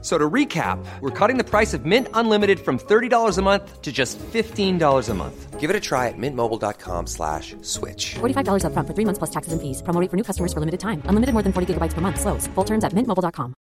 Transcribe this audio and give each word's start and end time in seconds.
So 0.00 0.16
to 0.16 0.30
recap, 0.30 0.78
we're 1.00 1.10
cutting 1.10 1.38
the 1.38 1.44
price 1.44 1.74
of 1.74 1.84
Mint 1.84 2.06
Unlimited 2.14 2.60
from 2.60 2.78
$30 2.78 3.36
a 3.36 3.42
month 3.42 3.82
to 3.82 3.90
just 3.90 4.16
$15 4.18 5.08
a 5.08 5.14
month. 5.14 5.58
Give 5.58 5.70
it 5.70 5.74
a 5.74 5.80
try 5.80 6.06
at 6.06 6.14
mintmobile.com 6.16 7.08
slash 7.08 7.56
switch. 7.62 8.14
$45 8.20 8.62
upfront 8.62 8.86
for 8.86 8.94
three 8.94 9.04
months 9.04 9.18
plus 9.18 9.30
taxes 9.30 9.52
and 9.52 9.60
fees. 9.60 9.82
Promo 9.82 10.00
rate 10.00 10.08
for 10.08 10.16
new 10.16 10.22
customers 10.22 10.52
for 10.52 10.60
limited 10.60 10.78
time. 10.78 11.02
Unlimited 11.06 11.32
more 11.34 11.42
than 11.42 11.52
40 11.52 11.74
gigabytes 11.74 11.94
per 11.94 12.00
month. 12.00 12.20
Slows. 12.20 12.46
Full 12.54 12.64
terms 12.64 12.84
at 12.84 12.92
mintmobile.com. 12.92 13.54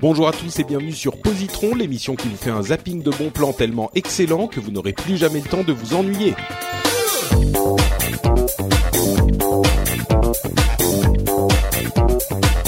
Bonjour 0.00 0.28
à 0.28 0.32
tous 0.32 0.60
et 0.60 0.64
bienvenue 0.64 0.92
sur 0.92 1.20
Positron, 1.20 1.74
l'émission 1.74 2.14
qui 2.14 2.28
vous 2.28 2.36
fait 2.36 2.50
un 2.50 2.62
zapping 2.62 3.02
de 3.02 3.10
bons 3.10 3.30
plans 3.30 3.52
tellement 3.52 3.90
excellent 3.96 4.46
que 4.46 4.60
vous 4.60 4.70
n'aurez 4.70 4.92
plus 4.92 5.16
jamais 5.16 5.40
le 5.40 5.48
temps 5.48 5.64
de 5.64 5.72
vous 5.72 5.94
ennuyer. 5.96 6.36
Bonjour 11.78 12.08
à 12.10 12.58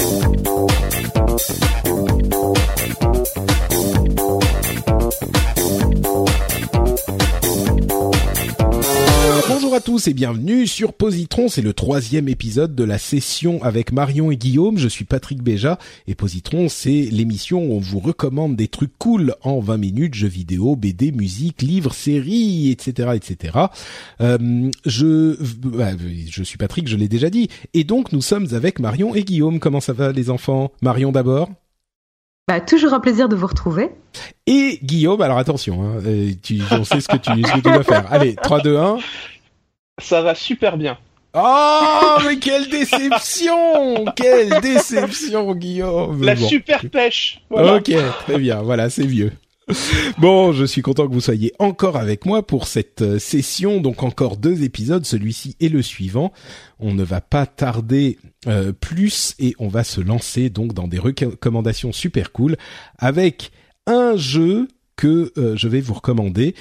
tous 9.91 10.07
et 10.07 10.13
bienvenue 10.13 10.67
sur 10.67 10.93
Positron, 10.93 11.49
c'est 11.49 11.61
le 11.61 11.73
troisième 11.73 12.29
épisode 12.29 12.75
de 12.75 12.85
la 12.85 12.97
session 12.97 13.61
avec 13.61 13.91
Marion 13.91 14.31
et 14.31 14.37
Guillaume, 14.37 14.77
je 14.77 14.87
suis 14.87 15.03
Patrick 15.03 15.43
Béja 15.43 15.79
et 16.07 16.15
Positron 16.15 16.69
c'est 16.69 17.09
l'émission 17.11 17.61
où 17.61 17.73
on 17.73 17.79
vous 17.79 17.99
recommande 17.99 18.55
des 18.55 18.69
trucs 18.69 18.97
cool 18.97 19.35
en 19.41 19.59
20 19.59 19.75
minutes, 19.75 20.13
jeux 20.13 20.29
vidéo, 20.29 20.77
BD, 20.77 21.11
musique, 21.11 21.61
livres, 21.61 21.93
séries, 21.93 22.71
etc. 22.71 23.09
etc. 23.15 23.57
Euh, 24.21 24.71
je, 24.85 25.35
bah, 25.67 25.89
je 26.29 26.41
suis 26.41 26.57
Patrick, 26.57 26.87
je 26.87 26.95
l'ai 26.95 27.09
déjà 27.09 27.29
dit, 27.29 27.49
et 27.73 27.83
donc 27.83 28.13
nous 28.13 28.21
sommes 28.21 28.47
avec 28.53 28.79
Marion 28.79 29.13
et 29.13 29.25
Guillaume, 29.25 29.59
comment 29.59 29.81
ça 29.81 29.91
va 29.91 30.13
les 30.13 30.29
enfants? 30.29 30.71
Marion 30.81 31.11
d'abord 31.11 31.49
Bah, 32.47 32.61
toujours 32.61 32.93
un 32.93 33.01
plaisir 33.01 33.27
de 33.27 33.35
vous 33.35 33.47
retrouver. 33.47 33.89
et 34.47 34.79
Guillaume, 34.83 35.21
alors 35.21 35.37
attention, 35.37 35.83
hein, 35.83 36.01
euh, 36.05 36.31
tu, 36.41 36.61
on 36.71 36.85
sait 36.85 37.01
ce 37.01 37.09
que 37.09 37.17
tu, 37.17 37.31
ce 37.43 37.51
que 37.55 37.59
tu 37.59 37.61
dois 37.73 37.83
faire. 37.83 38.05
Allez, 38.09 38.35
3, 38.41 38.61
2, 38.61 38.77
1. 38.77 38.97
Ça 40.01 40.21
va 40.21 40.35
super 40.35 40.77
bien. 40.77 40.97
Oh, 41.33 42.17
mais 42.25 42.37
quelle 42.39 42.69
déception 42.69 44.05
Quelle 44.15 44.59
déception, 44.61 45.55
Guillaume 45.55 46.23
La 46.23 46.35
Bon. 46.35 46.47
super 46.47 46.81
pêche. 46.89 47.41
Voilà. 47.49 47.75
Ok, 47.75 47.91
très 48.25 48.37
bien, 48.37 48.61
voilà, 48.61 48.89
c'est 48.89 49.05
vieux. 49.05 49.31
Bon, 50.17 50.51
je 50.51 50.65
suis 50.65 50.81
content 50.81 51.07
que 51.07 51.13
vous 51.13 51.21
soyez 51.21 51.53
encore 51.59 51.95
avec 51.95 52.25
moi 52.25 52.45
pour 52.45 52.67
cette 52.67 53.01
euh, 53.03 53.19
session, 53.19 53.79
donc 53.79 54.03
encore 54.03 54.35
deux 54.35 54.63
épisodes, 54.63 55.05
celui-ci 55.05 55.55
et 55.61 55.69
le 55.69 55.81
suivant. 55.81 56.33
On 56.79 56.93
ne 56.93 57.03
va 57.03 57.21
pas 57.21 57.45
tarder 57.45 58.17
euh, 58.47 58.73
plus 58.73 59.33
et 59.39 59.55
on 59.59 59.69
va 59.69 59.85
se 59.85 60.01
lancer 60.01 60.49
donc 60.49 60.73
dans 60.73 60.87
des 60.89 60.99
recommandations 60.99 61.93
super 61.93 62.33
cool 62.33 62.57
avec 62.97 63.51
un 63.87 64.17
jeu 64.17 64.67
que 64.97 65.31
euh, 65.37 65.55
je 65.55 65.67
vais 65.69 65.79
vous 65.79 65.93
recommander. 65.93 66.53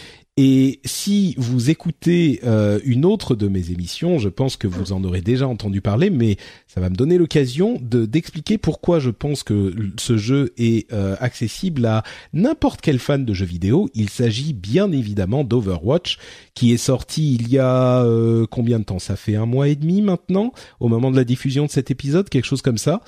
Et 0.42 0.80
si 0.86 1.34
vous 1.36 1.69
écoutez 1.69 2.41
euh, 2.44 2.80
une 2.86 3.05
autre 3.05 3.34
de 3.34 3.46
mes 3.46 3.72
émissions, 3.72 4.19
je 4.19 4.30
pense 4.30 4.56
que 4.56 4.66
vous 4.66 4.92
en 4.92 5.05
aurez 5.05 5.20
déjà 5.20 5.46
entendu 5.46 5.83
parler, 5.83 6.08
mais 6.08 6.38
ça 6.66 6.80
va 6.80 6.88
me 6.88 6.94
donner 6.94 7.19
l'occasion 7.19 7.78
de 7.78 8.06
d'expliquer 8.06 8.56
pourquoi 8.56 9.00
je 9.00 9.11
pense 9.11 9.42
que 9.42 9.74
ce 9.98 10.16
jeu 10.16 10.55
est 10.56 10.91
euh, 10.94 11.14
accessible 11.20 11.84
à 11.84 12.05
n'importe 12.33 12.80
quel 12.80 12.98
fan 12.98 13.27
de 13.27 13.34
jeux 13.34 13.44
vidéo. 13.44 13.91
Il 13.92 14.08
s'agit 14.08 14.55
bien 14.55 14.91
évidemment 14.92 15.45
d'Overwatch, 15.45 16.17
qui 16.55 16.72
est 16.72 16.78
sorti 16.78 17.34
il 17.34 17.51
y 17.51 17.58
a 17.58 18.02
euh, 18.07 18.46
combien 18.51 18.78
de 18.78 18.84
temps? 18.84 18.98
Ça 18.98 19.17
fait 19.17 19.36
un 19.36 19.45
mois 19.45 19.68
et 19.68 19.77
demi 19.77 20.01
maintenant, 20.01 20.55
au 20.78 20.89
moment 20.89 21.11
de 21.11 21.17
la 21.17 21.24
diffusion 21.24 21.67
de 21.67 21.70
cet 21.70 21.90
épisode, 21.90 22.30
quelque 22.30 22.46
chose 22.46 22.62
comme 22.62 22.78
ça. 22.78 23.02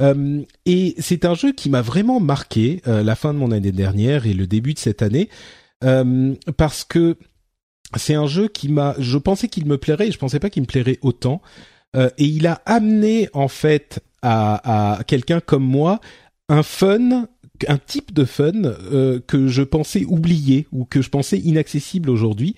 Euh, 0.00 0.40
et 0.64 0.94
c'est 0.98 1.26
un 1.26 1.34
jeu 1.34 1.52
qui 1.52 1.68
m'a 1.68 1.82
vraiment 1.82 2.18
marqué 2.18 2.80
euh, 2.86 3.02
la 3.02 3.14
fin 3.14 3.34
de 3.34 3.38
mon 3.38 3.50
année 3.52 3.72
dernière 3.72 4.24
et 4.24 4.32
le 4.32 4.46
début 4.46 4.72
de 4.72 4.78
cette 4.78 5.02
année, 5.02 5.28
parce 5.80 6.84
que 6.84 7.16
c'est 7.96 8.14
un 8.14 8.26
jeu 8.26 8.48
qui 8.48 8.68
m'a. 8.68 8.94
Je 8.98 9.18
pensais 9.18 9.48
qu'il 9.48 9.66
me 9.66 9.78
plairait, 9.78 10.08
et 10.08 10.12
je 10.12 10.18
pensais 10.18 10.40
pas 10.40 10.50
qu'il 10.50 10.62
me 10.62 10.66
plairait 10.66 10.98
autant. 11.02 11.40
Euh, 11.96 12.10
et 12.18 12.24
il 12.24 12.46
a 12.46 12.60
amené 12.66 13.28
en 13.32 13.48
fait 13.48 14.00
à, 14.20 14.98
à 14.98 15.04
quelqu'un 15.04 15.40
comme 15.40 15.64
moi 15.64 16.00
un 16.48 16.62
fun, 16.62 17.28
un 17.66 17.78
type 17.78 18.12
de 18.12 18.24
fun 18.24 18.64
euh, 18.64 19.20
que 19.26 19.48
je 19.48 19.62
pensais 19.62 20.04
oublié 20.04 20.66
ou 20.72 20.84
que 20.84 21.02
je 21.02 21.08
pensais 21.08 21.38
inaccessible 21.38 22.10
aujourd'hui. 22.10 22.56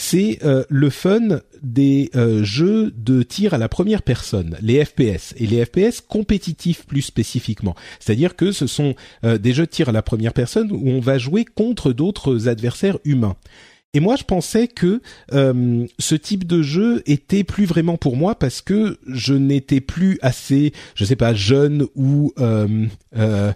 C'est 0.00 0.38
euh, 0.44 0.64
le 0.68 0.90
fun 0.90 1.40
des 1.60 2.10
euh, 2.14 2.44
jeux 2.44 2.92
de 2.96 3.22
tir 3.24 3.52
à 3.52 3.58
la 3.58 3.68
première 3.68 4.02
personne, 4.02 4.56
les 4.62 4.84
FPS 4.84 5.34
et 5.36 5.46
les 5.46 5.64
FPS 5.64 6.00
compétitifs 6.00 6.86
plus 6.86 7.02
spécifiquement. 7.02 7.74
C'est-à-dire 7.98 8.36
que 8.36 8.52
ce 8.52 8.68
sont 8.68 8.94
euh, 9.24 9.38
des 9.38 9.52
jeux 9.52 9.66
de 9.66 9.70
tir 9.70 9.88
à 9.88 9.92
la 9.92 10.02
première 10.02 10.32
personne 10.32 10.70
où 10.70 10.88
on 10.88 11.00
va 11.00 11.18
jouer 11.18 11.44
contre 11.44 11.92
d'autres 11.92 12.48
adversaires 12.48 12.98
humains. 13.04 13.36
Et 13.94 14.00
moi, 14.00 14.16
je 14.16 14.24
pensais 14.24 14.68
que 14.68 15.00
euh, 15.32 15.86
ce 15.98 16.14
type 16.14 16.46
de 16.46 16.60
jeu 16.60 17.02
était 17.06 17.42
plus 17.42 17.64
vraiment 17.64 17.96
pour 17.96 18.16
moi 18.18 18.34
parce 18.34 18.60
que 18.60 18.98
je 19.06 19.32
n'étais 19.32 19.80
plus 19.80 20.18
assez, 20.20 20.74
je 20.94 21.06
sais 21.06 21.16
pas, 21.16 21.32
jeune 21.32 21.86
ou 21.94 22.34
euh, 22.38 22.86
euh, 23.16 23.52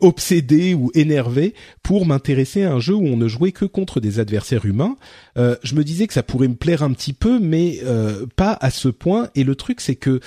obsédé 0.00 0.74
ou 0.74 0.90
énervé 0.94 1.54
pour 1.84 2.06
m'intéresser 2.06 2.64
à 2.64 2.72
un 2.72 2.80
jeu 2.80 2.94
où 2.94 3.06
on 3.06 3.16
ne 3.16 3.28
jouait 3.28 3.52
que 3.52 3.66
contre 3.66 4.00
des 4.00 4.18
adversaires 4.18 4.64
humains. 4.64 4.96
Euh, 5.36 5.54
je 5.62 5.76
me 5.76 5.84
disais 5.84 6.08
que 6.08 6.14
ça 6.14 6.24
pourrait 6.24 6.48
me 6.48 6.56
plaire 6.56 6.82
un 6.82 6.92
petit 6.92 7.12
peu, 7.12 7.38
mais 7.38 7.78
euh, 7.84 8.26
pas 8.34 8.58
à 8.60 8.70
ce 8.70 8.88
point. 8.88 9.28
Et 9.36 9.44
le 9.44 9.54
truc, 9.54 9.80
c'est 9.80 9.94
que 9.94 10.18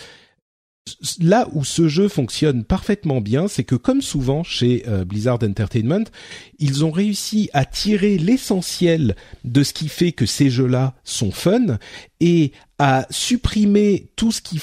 là 1.20 1.48
où 1.54 1.64
ce 1.64 1.88
jeu 1.88 2.08
fonctionne 2.08 2.64
parfaitement 2.64 3.22
bien, 3.22 3.48
c'est 3.48 3.64
que 3.64 3.76
comme 3.76 4.02
souvent 4.02 4.44
chez 4.44 4.84
euh, 4.88 5.06
Blizzard 5.06 5.40
Entertainment, 5.44 6.06
ils 6.60 6.84
ont 6.84 6.92
réussi 6.92 7.50
à 7.54 7.66
tirer 7.66 8.18
l'essentiel 8.18 9.16
de 9.44 9.64
ce 9.64 9.74
qui 9.74 9.90
fait 9.90 10.12
que 10.12 10.26
ces 10.26 10.50
jeux-là 10.50 10.96
sont 11.04 11.32
fun 11.32 11.78
et 12.20 12.52
à 12.80 13.06
supprimer 13.10 14.10
tout 14.16 14.32
ce 14.32 14.42
qui 14.42 14.60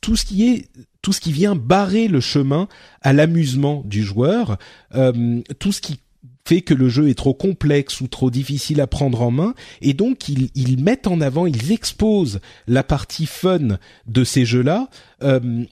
tout 0.00 0.16
ce 0.16 0.24
qui 0.24 0.48
est 0.48 0.68
tout 1.02 1.12
ce 1.12 1.20
qui 1.20 1.32
vient 1.32 1.56
barrer 1.56 2.08
le 2.08 2.20
chemin 2.20 2.68
à 3.00 3.14
l'amusement 3.14 3.82
du 3.86 4.02
joueur, 4.02 4.58
euh, 4.94 5.40
tout 5.58 5.72
ce 5.72 5.80
qui 5.80 6.00
que 6.58 6.74
le 6.74 6.88
jeu 6.88 7.08
est 7.08 7.14
trop 7.14 7.34
complexe 7.34 8.00
ou 8.00 8.08
trop 8.08 8.30
difficile 8.30 8.80
à 8.80 8.86
prendre 8.86 9.22
en 9.22 9.30
main 9.30 9.54
et 9.80 9.94
donc 9.94 10.28
ils, 10.28 10.82
mettent 10.82 11.06
en 11.06 11.20
avant, 11.20 11.46
ils 11.46 11.72
exposent 11.72 12.40
la 12.66 12.82
partie 12.82 13.26
fun 13.26 13.78
de 14.06 14.24
ces 14.24 14.44
jeux-là 14.44 14.88
euh, 15.22 15.64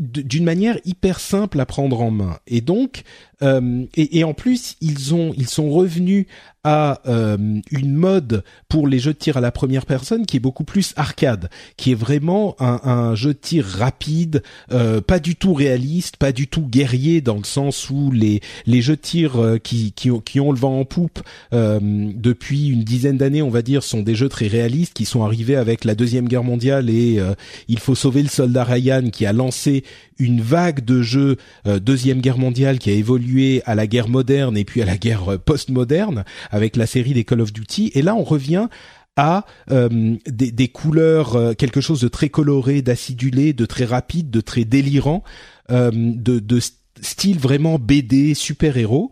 d'une 0.00 0.44
manière 0.44 0.78
hyper 0.84 1.20
simple 1.20 1.60
à 1.60 1.66
prendre 1.66 2.00
en 2.00 2.10
main. 2.10 2.38
Et 2.48 2.60
donc 2.60 3.04
euh, 3.42 3.84
et, 3.96 4.18
et 4.18 4.24
en 4.24 4.34
plus 4.34 4.76
ils 4.80 5.14
ont 5.14 5.32
ils 5.36 5.48
sont 5.48 5.70
revenus 5.70 6.26
à 6.64 7.02
euh, 7.06 7.36
une 7.70 7.92
mode 7.92 8.42
pour 8.68 8.88
les 8.88 8.98
jeux 8.98 9.12
de 9.12 9.18
tir 9.18 9.36
à 9.36 9.40
la 9.40 9.52
première 9.52 9.84
personne 9.84 10.24
qui 10.24 10.38
est 10.38 10.40
beaucoup 10.40 10.64
plus 10.64 10.94
arcade, 10.96 11.50
qui 11.76 11.92
est 11.92 11.94
vraiment 11.94 12.56
un, 12.58 12.80
un 12.84 13.14
jeu 13.14 13.34
de 13.34 13.38
tir 13.38 13.66
rapide, 13.66 14.42
euh, 14.72 15.02
pas 15.02 15.18
du 15.18 15.36
tout 15.36 15.52
réaliste, 15.52 16.16
pas 16.16 16.32
du 16.32 16.48
tout 16.48 16.62
guerrier 16.62 17.20
dans 17.20 17.36
le 17.36 17.44
sens 17.44 17.90
où 17.90 18.10
les 18.10 18.40
les 18.66 18.80
jeux 18.80 18.96
de 18.96 19.00
tir 19.02 19.36
euh, 19.40 19.58
qui 19.58 19.92
qui 19.92 20.10
ont, 20.10 20.20
qui 20.20 20.40
ont 20.40 20.52
le 20.52 20.58
vent 20.58 20.80
en 20.80 20.84
poupe 20.86 21.20
euh, 21.52 21.78
depuis 21.82 22.68
une 22.68 22.82
dizaine 22.82 23.18
d'années, 23.18 23.42
on 23.42 23.50
va 23.50 23.60
dire, 23.60 23.82
sont 23.82 24.00
des 24.00 24.14
jeux 24.14 24.30
très 24.30 24.46
réalistes 24.46 24.94
qui 24.94 25.04
sont 25.04 25.22
arrivés 25.22 25.56
avec 25.56 25.84
la 25.84 25.94
deuxième 25.94 26.28
guerre 26.28 26.44
mondiale 26.44 26.88
et 26.88 27.20
il 27.68 27.78
faut 27.78 27.94
sauver 27.94 28.22
le 28.22 28.28
soldat 28.28 28.64
Ryan 28.64 29.10
qui 29.10 29.26
a 29.26 29.32
lancé 29.32 29.84
une 30.18 30.40
vague 30.40 30.84
de 30.84 31.02
jeux 31.02 31.36
deuxième 31.66 32.20
guerre 32.20 32.38
mondiale 32.38 32.78
qui 32.78 32.90
a 32.90 32.94
évolué 32.94 33.23
à 33.64 33.74
la 33.74 33.86
guerre 33.86 34.08
moderne 34.08 34.56
et 34.56 34.64
puis 34.64 34.82
à 34.82 34.84
la 34.84 34.96
guerre 34.96 35.32
euh, 35.32 35.38
post-moderne 35.38 36.24
avec 36.50 36.76
la 36.76 36.86
série 36.86 37.14
des 37.14 37.24
Call 37.24 37.40
of 37.40 37.52
Duty. 37.52 37.92
Et 37.94 38.02
là, 38.02 38.14
on 38.14 38.24
revient 38.24 38.68
à 39.16 39.44
euh, 39.70 40.16
des, 40.26 40.50
des 40.50 40.68
couleurs, 40.68 41.36
euh, 41.36 41.54
quelque 41.54 41.80
chose 41.80 42.00
de 42.00 42.08
très 42.08 42.28
coloré, 42.28 42.82
d'acidulé, 42.82 43.52
de 43.52 43.64
très 43.64 43.84
rapide, 43.84 44.30
de 44.30 44.40
très 44.40 44.64
délirant, 44.64 45.22
euh, 45.70 45.90
de, 45.92 46.40
de 46.40 46.60
st- 46.60 46.72
style 47.00 47.38
vraiment 47.38 47.78
BD, 47.78 48.34
super-héros, 48.34 49.10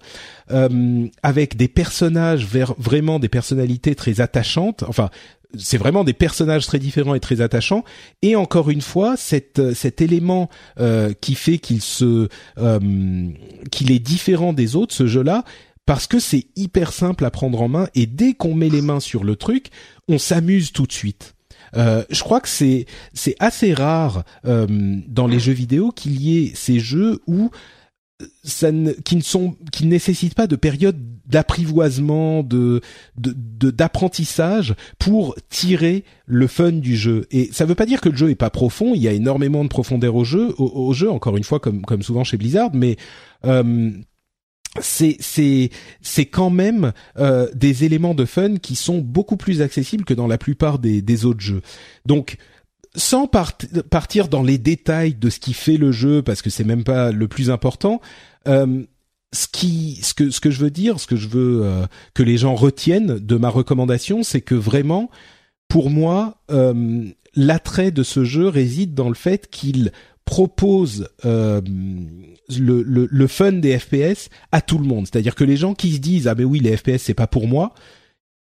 euh, 0.51 1.07
avec 1.23 1.57
des 1.57 1.69
personnages 1.69 2.45
ver- 2.47 2.75
vraiment 2.79 3.19
des 3.19 3.29
personnalités 3.29 3.95
très 3.95 4.21
attachantes. 4.21 4.85
Enfin, 4.89 5.11
c'est 5.57 5.79
vraiment 5.79 6.05
des 6.05 6.13
personnages 6.13 6.67
très 6.67 6.79
différents 6.79 7.15
et 7.15 7.21
très 7.21 7.41
attachants. 7.41 7.85
Et 8.23 8.37
encore 8.37 8.71
une 8.71 8.81
fois, 8.81 9.17
cet, 9.17 9.59
euh, 9.59 9.75
cet 9.75 10.01
élément 10.01 10.49
euh, 10.81 11.13
qui 11.21 11.35
fait 11.35 11.59
qu'il 11.59 11.81
se, 11.81 12.29
euh, 12.59 13.29
qu'il 13.71 13.91
est 13.91 13.99
différent 13.99 14.53
des 14.53 14.77
autres, 14.77 14.95
ce 14.95 15.07
jeu-là, 15.07 15.45
parce 15.87 16.07
que 16.07 16.19
c'est 16.19 16.47
hyper 16.57 16.93
simple 16.93 17.25
à 17.25 17.31
prendre 17.31 17.61
en 17.61 17.69
main 17.69 17.89
et 17.95 18.07
dès 18.07 18.35
qu'on 18.35 18.55
met 18.55 18.69
les 18.69 18.83
mains 18.83 19.01
sur 19.01 19.25
le 19.25 19.37
truc, 19.37 19.69
on 20.09 20.19
s'amuse 20.19 20.73
tout 20.73 20.87
de 20.87 20.93
suite. 20.93 21.35
Euh, 21.77 22.05
je 22.11 22.21
crois 22.21 22.41
que 22.41 22.49
c'est 22.49 22.87
c'est 23.15 23.35
assez 23.41 23.73
rare 23.73 24.25
euh, 24.47 24.67
dans 25.09 25.27
les 25.27 25.41
jeux 25.41 25.53
vidéo 25.53 25.91
qu'il 25.91 26.21
y 26.21 26.45
ait 26.45 26.53
ces 26.55 26.81
jeux 26.81 27.21
où 27.27 27.51
ça 28.45 28.73
ne, 28.73 28.93
qui 28.93 29.17
ne 29.17 29.23
sont 29.23 29.57
qui 29.71 29.85
ne 29.85 29.91
nécessitent 29.91 30.35
pas 30.35 30.47
de 30.47 30.57
période 30.57 30.97
d'apprivoisement 31.27 32.43
de 32.43 32.81
d'apprentissage 33.17 34.75
pour 34.99 35.37
tirer 35.49 36.05
le 36.27 36.47
fun 36.47 36.73
du 36.73 36.97
jeu 36.97 37.27
et 37.31 37.49
ça 37.53 37.65
veut 37.65 37.75
pas 37.75 37.87
dire 37.87 38.01
que 38.01 38.09
le 38.09 38.17
jeu 38.17 38.31
est 38.31 38.35
pas 38.35 38.51
profond 38.51 38.93
il 38.95 39.03
y 39.03 39.09
a 39.09 39.13
énormément 39.13 39.63
de 39.65 39.69
profondeur 39.69 40.15
au 40.17 40.25
jeu 40.25 40.55
au, 40.59 40.93
jeu 40.93 41.11
encore 41.11 41.37
une 41.37 41.45
fois 41.45 41.61
comme 41.61 41.83
comme 41.83 42.03
souvent 42.03 42.25
chez 42.25 42.37
Blizzard 42.37 42.71
mais 42.75 42.97
euh, 43.45 43.91
c'est 44.81 45.17
c'est 45.21 45.71
c'est 46.01 46.27
quand 46.27 46.51
même 46.51 46.93
euh, 47.19 47.49
des 47.55 47.85
éléments 47.85 48.15
de 48.15 48.25
fun 48.25 48.57
qui 48.57 48.75
sont 48.75 48.99
beaucoup 48.99 49.37
plus 49.37 49.61
accessibles 49.61 50.05
que 50.05 50.15
dans 50.15 50.27
la 50.27 50.39
plupart 50.39 50.79
des, 50.79 51.03
des 51.03 51.25
autres 51.27 51.41
jeux. 51.41 51.63
Donc 52.07 52.39
sans 52.95 53.27
partir 53.27 54.29
dans 54.29 54.43
les 54.43 54.59
détails 54.59 55.15
de 55.15 55.31
ce 55.31 55.41
qui 55.41 55.55
fait 55.55 55.77
le 55.77 55.93
jeu 55.93 56.23
parce 56.23 56.43
que 56.43 56.51
c'est 56.51 56.65
même 56.65 56.85
pas 56.85 57.11
le 57.11 57.29
plus 57.29 57.51
important. 57.51 58.01
Euh, 58.47 58.85
ce 59.35 59.47
qui, 59.49 60.01
ce 60.03 60.13
que, 60.13 60.51
je 60.51 60.61
veux 60.61 60.71
dire, 60.71 61.01
ce 61.01 61.07
que 61.07 61.17
je 61.17 61.29
veux 61.29 61.63
euh, 61.65 61.87
que 62.13 62.23
les 62.23 62.37
gens 62.37 62.55
retiennent 62.55 63.19
de 63.19 63.37
ma 63.37 63.49
recommandation, 63.49 64.23
c'est 64.23 64.43
que 64.43 64.55
vraiment, 64.55 65.11
pour 65.69 65.89
moi, 65.89 66.43
euh, 66.51 67.05
l'attrait 67.35 67.93
de 67.93 68.03
ce 68.03 68.25
jeu 68.25 68.49
réside 68.49 68.93
dans 68.93 69.09
le 69.09 69.15
fait 69.15 69.49
qu'il 69.49 69.93
propose 70.27 71.09
le, 71.25 71.63
le, 72.51 73.27
fun 73.27 73.53
des 73.53 73.79
FPS 73.79 74.29
à 74.53 74.61
tout 74.61 74.77
le 74.77 74.85
monde. 74.85 75.07
C'est-à-dire 75.07 75.35
que 75.35 75.45
les 75.45 75.57
gens 75.57 75.75
qui 75.75 75.93
se 75.95 75.99
disent 75.99 76.29
ah 76.29 76.35
ben 76.35 76.45
oui 76.45 76.61
les 76.61 76.77
FPS 76.77 76.99
c'est 76.99 77.15
pas 77.15 77.27
pour 77.27 77.49
moi, 77.49 77.75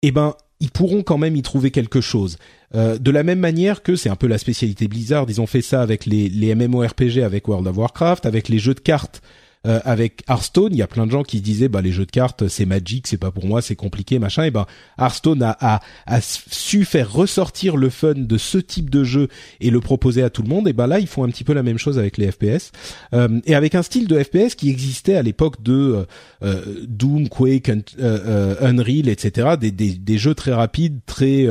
eh 0.03 0.11
ben 0.11 0.35
ils 0.61 0.71
pourront 0.71 1.03
quand 1.03 1.19
même 1.19 1.37
y 1.37 1.43
trouver 1.43 1.71
quelque 1.71 2.01
chose. 2.01 2.39
Euh, 2.75 2.99
de 2.99 3.11
la 3.11 3.23
même 3.23 3.41
manière 3.41 3.83
que 3.83 3.97
c'est 3.97 4.11
un 4.11 4.17
peu 4.17 4.27
la 4.27 4.39
spécialité 4.39 4.87
Blizzard, 4.89 5.27
ils 5.29 5.41
ont 5.41 5.47
fait 5.47 5.63
ça 5.63 5.83
avec 5.83 6.07
les, 6.07 6.29
les 6.29 6.55
MMORPG, 6.55 7.19
avec 7.19 7.49
World 7.49 7.67
of 7.67 7.77
Warcraft, 7.77 8.27
avec 8.27 8.49
les 8.49 8.59
jeux 8.59 8.75
de 8.75 8.81
cartes 8.81 9.23
euh, 9.67 9.79
avec 9.85 10.23
Hearthstone, 10.27 10.73
il 10.73 10.79
y 10.79 10.83
a 10.83 10.87
plein 10.87 11.07
de 11.07 11.11
gens 11.11 11.23
qui 11.23 11.43
disaient 11.43 11.69
bah 11.69 11.83
les 11.83 11.93
jeux 11.93 12.07
de 12.07 12.11
cartes 12.11 12.49
c'est 12.49 12.65
magique, 12.65 13.07
c'est 13.07 13.19
pas 13.19 13.31
pour 13.31 13.45
moi, 13.45 13.61
c'est 13.61 13.77
compliqué, 13.77 14.19
machin. 14.19 14.45
Et 14.45 14.51
ben 14.51 14.65
Hearthstone 14.99 15.43
a, 15.43 15.57
a, 15.61 15.81
a, 16.07 16.21
su 16.23 16.87
faire 16.87 17.13
ressortir 17.13 17.77
le 17.77 17.91
fun 17.91 18.15
de 18.17 18.39
ce 18.39 18.57
type 18.57 18.89
de 18.89 19.05
jeu 19.05 19.29
et 19.61 19.71
le 19.71 19.81
proposer 19.81 20.23
à 20.23 20.31
tout 20.31 20.43
le 20.43 20.49
monde. 20.49 20.67
Et 20.67 20.73
ben 20.73 20.87
là 20.87 20.99
ils 20.99 21.07
font 21.07 21.25
un 21.25 21.29
petit 21.29 21.45
peu 21.45 21.53
la 21.53 21.63
même 21.63 21.77
chose 21.77 21.99
avec 21.99 22.17
les 22.17 22.31
FPS 22.31 22.73
euh, 23.13 23.41
et 23.45 23.55
avec 23.55 23.75
un 23.75 23.83
style 23.83 24.09
de 24.09 24.23
FPS 24.23 24.55
qui 24.55 24.71
existait 24.71 25.17
à 25.17 25.23
l'époque 25.23 25.63
de 25.63 26.07
euh, 26.43 26.85
Doom, 26.89 27.29
Quake, 27.29 27.71
Unreal, 27.99 29.09
etc. 29.09 29.57
Des, 29.61 29.71
des, 29.71 29.91
des, 29.91 30.19
jeux 30.19 30.35
très 30.35 30.55
rapides, 30.55 31.01
très 31.05 31.47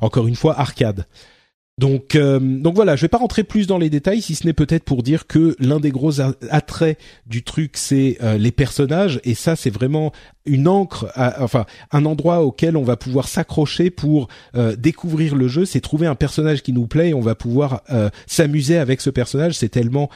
encore 0.00 0.26
une 0.26 0.36
fois 0.36 0.60
arcade. 0.60 1.06
Donc, 1.78 2.14
euh, 2.14 2.38
donc 2.40 2.74
voilà, 2.74 2.96
je 2.96 3.02
vais 3.02 3.08
pas 3.08 3.18
rentrer 3.18 3.44
plus 3.44 3.66
dans 3.66 3.76
les 3.76 3.90
détails, 3.90 4.22
si 4.22 4.34
ce 4.34 4.46
n'est 4.46 4.54
peut-être 4.54 4.84
pour 4.84 5.02
dire 5.02 5.26
que 5.26 5.54
l'un 5.58 5.78
des 5.78 5.90
gros 5.90 6.22
attraits 6.22 6.98
du 7.26 7.42
truc, 7.42 7.72
c'est 7.76 8.16
euh, 8.22 8.38
les 8.38 8.50
personnages, 8.50 9.20
et 9.24 9.34
ça, 9.34 9.56
c'est 9.56 9.68
vraiment 9.68 10.10
une 10.46 10.68
encre, 10.68 11.12
enfin 11.16 11.66
un 11.90 12.06
endroit 12.06 12.42
auquel 12.42 12.78
on 12.78 12.82
va 12.82 12.96
pouvoir 12.96 13.28
s'accrocher 13.28 13.90
pour 13.90 14.28
euh, 14.54 14.74
découvrir 14.74 15.34
le 15.34 15.48
jeu. 15.48 15.66
C'est 15.66 15.82
trouver 15.82 16.06
un 16.06 16.14
personnage 16.14 16.62
qui 16.62 16.72
nous 16.72 16.86
plaît, 16.86 17.12
on 17.12 17.20
va 17.20 17.34
pouvoir 17.34 17.82
s'amuser 18.26 18.78
avec 18.78 19.02
ce 19.02 19.10
personnage. 19.10 19.58
C'est 19.58 19.68
tellement 19.68 20.08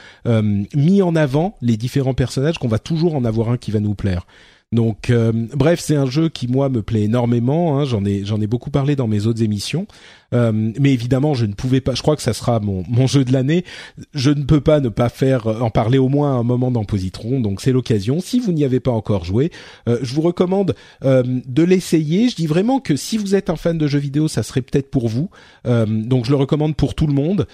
mis 0.73 1.01
en 1.01 1.15
avant 1.15 1.57
les 1.61 1.77
différents 1.77 2.13
personnages 2.13 2.57
qu'on 2.57 2.69
va 2.69 2.79
toujours 2.79 3.13
en 3.13 3.25
avoir 3.25 3.49
un 3.49 3.57
qui 3.57 3.71
va 3.71 3.81
nous 3.81 3.93
plaire. 3.93 4.25
Donc, 4.73 5.09
euh, 5.09 5.33
bref, 5.53 5.81
c'est 5.81 5.97
un 5.97 6.05
jeu 6.05 6.29
qui 6.29 6.47
moi 6.47 6.69
me 6.69 6.81
plaît 6.81 7.01
énormément. 7.01 7.77
Hein, 7.77 7.83
j'en 7.83 8.05
ai 8.05 8.23
j'en 8.23 8.39
ai 8.39 8.47
beaucoup 8.47 8.69
parlé 8.69 8.95
dans 8.95 9.07
mes 9.07 9.27
autres 9.27 9.43
émissions. 9.43 9.85
Euh, 10.33 10.71
mais 10.79 10.93
évidemment, 10.93 11.33
je 11.33 11.45
ne 11.45 11.51
pouvais 11.51 11.81
pas. 11.81 11.93
Je 11.93 12.01
crois 12.01 12.15
que 12.15 12.21
ça 12.21 12.31
sera 12.31 12.61
mon 12.61 12.85
mon 12.87 13.05
jeu 13.05 13.25
de 13.25 13.33
l'année. 13.33 13.65
Je 14.13 14.31
ne 14.31 14.43
peux 14.43 14.61
pas 14.61 14.79
ne 14.79 14.87
pas 14.87 15.09
faire 15.09 15.47
euh, 15.47 15.59
en 15.59 15.71
parler 15.71 15.97
au 15.97 16.07
moins 16.07 16.39
un 16.39 16.43
moment 16.43 16.71
dans 16.71 16.85
Positron. 16.85 17.41
Donc 17.41 17.59
c'est 17.59 17.73
l'occasion. 17.73 18.21
Si 18.21 18.39
vous 18.39 18.53
n'y 18.53 18.63
avez 18.63 18.79
pas 18.79 18.91
encore 18.91 19.25
joué, 19.25 19.51
je 19.87 20.13
vous 20.13 20.21
recommande 20.21 20.73
de 21.03 21.63
l'essayer. 21.63 22.29
Je 22.29 22.35
dis 22.37 22.47
vraiment 22.47 22.79
que 22.79 22.95
si 22.95 23.17
vous 23.17 23.35
êtes 23.35 23.49
un 23.49 23.57
fan 23.57 23.77
de 23.77 23.87
jeux 23.87 23.99
vidéo, 23.99 24.29
ça 24.29 24.41
serait 24.41 24.61
peut-être 24.61 24.89
pour 24.89 25.09
vous. 25.09 25.29
donc 25.65 26.25
je 26.25 26.29
le 26.31 26.37
recommande 26.37 26.77
pour 26.77 26.95
tout 26.95 27.07
le 27.07 27.13
monde 27.13 27.45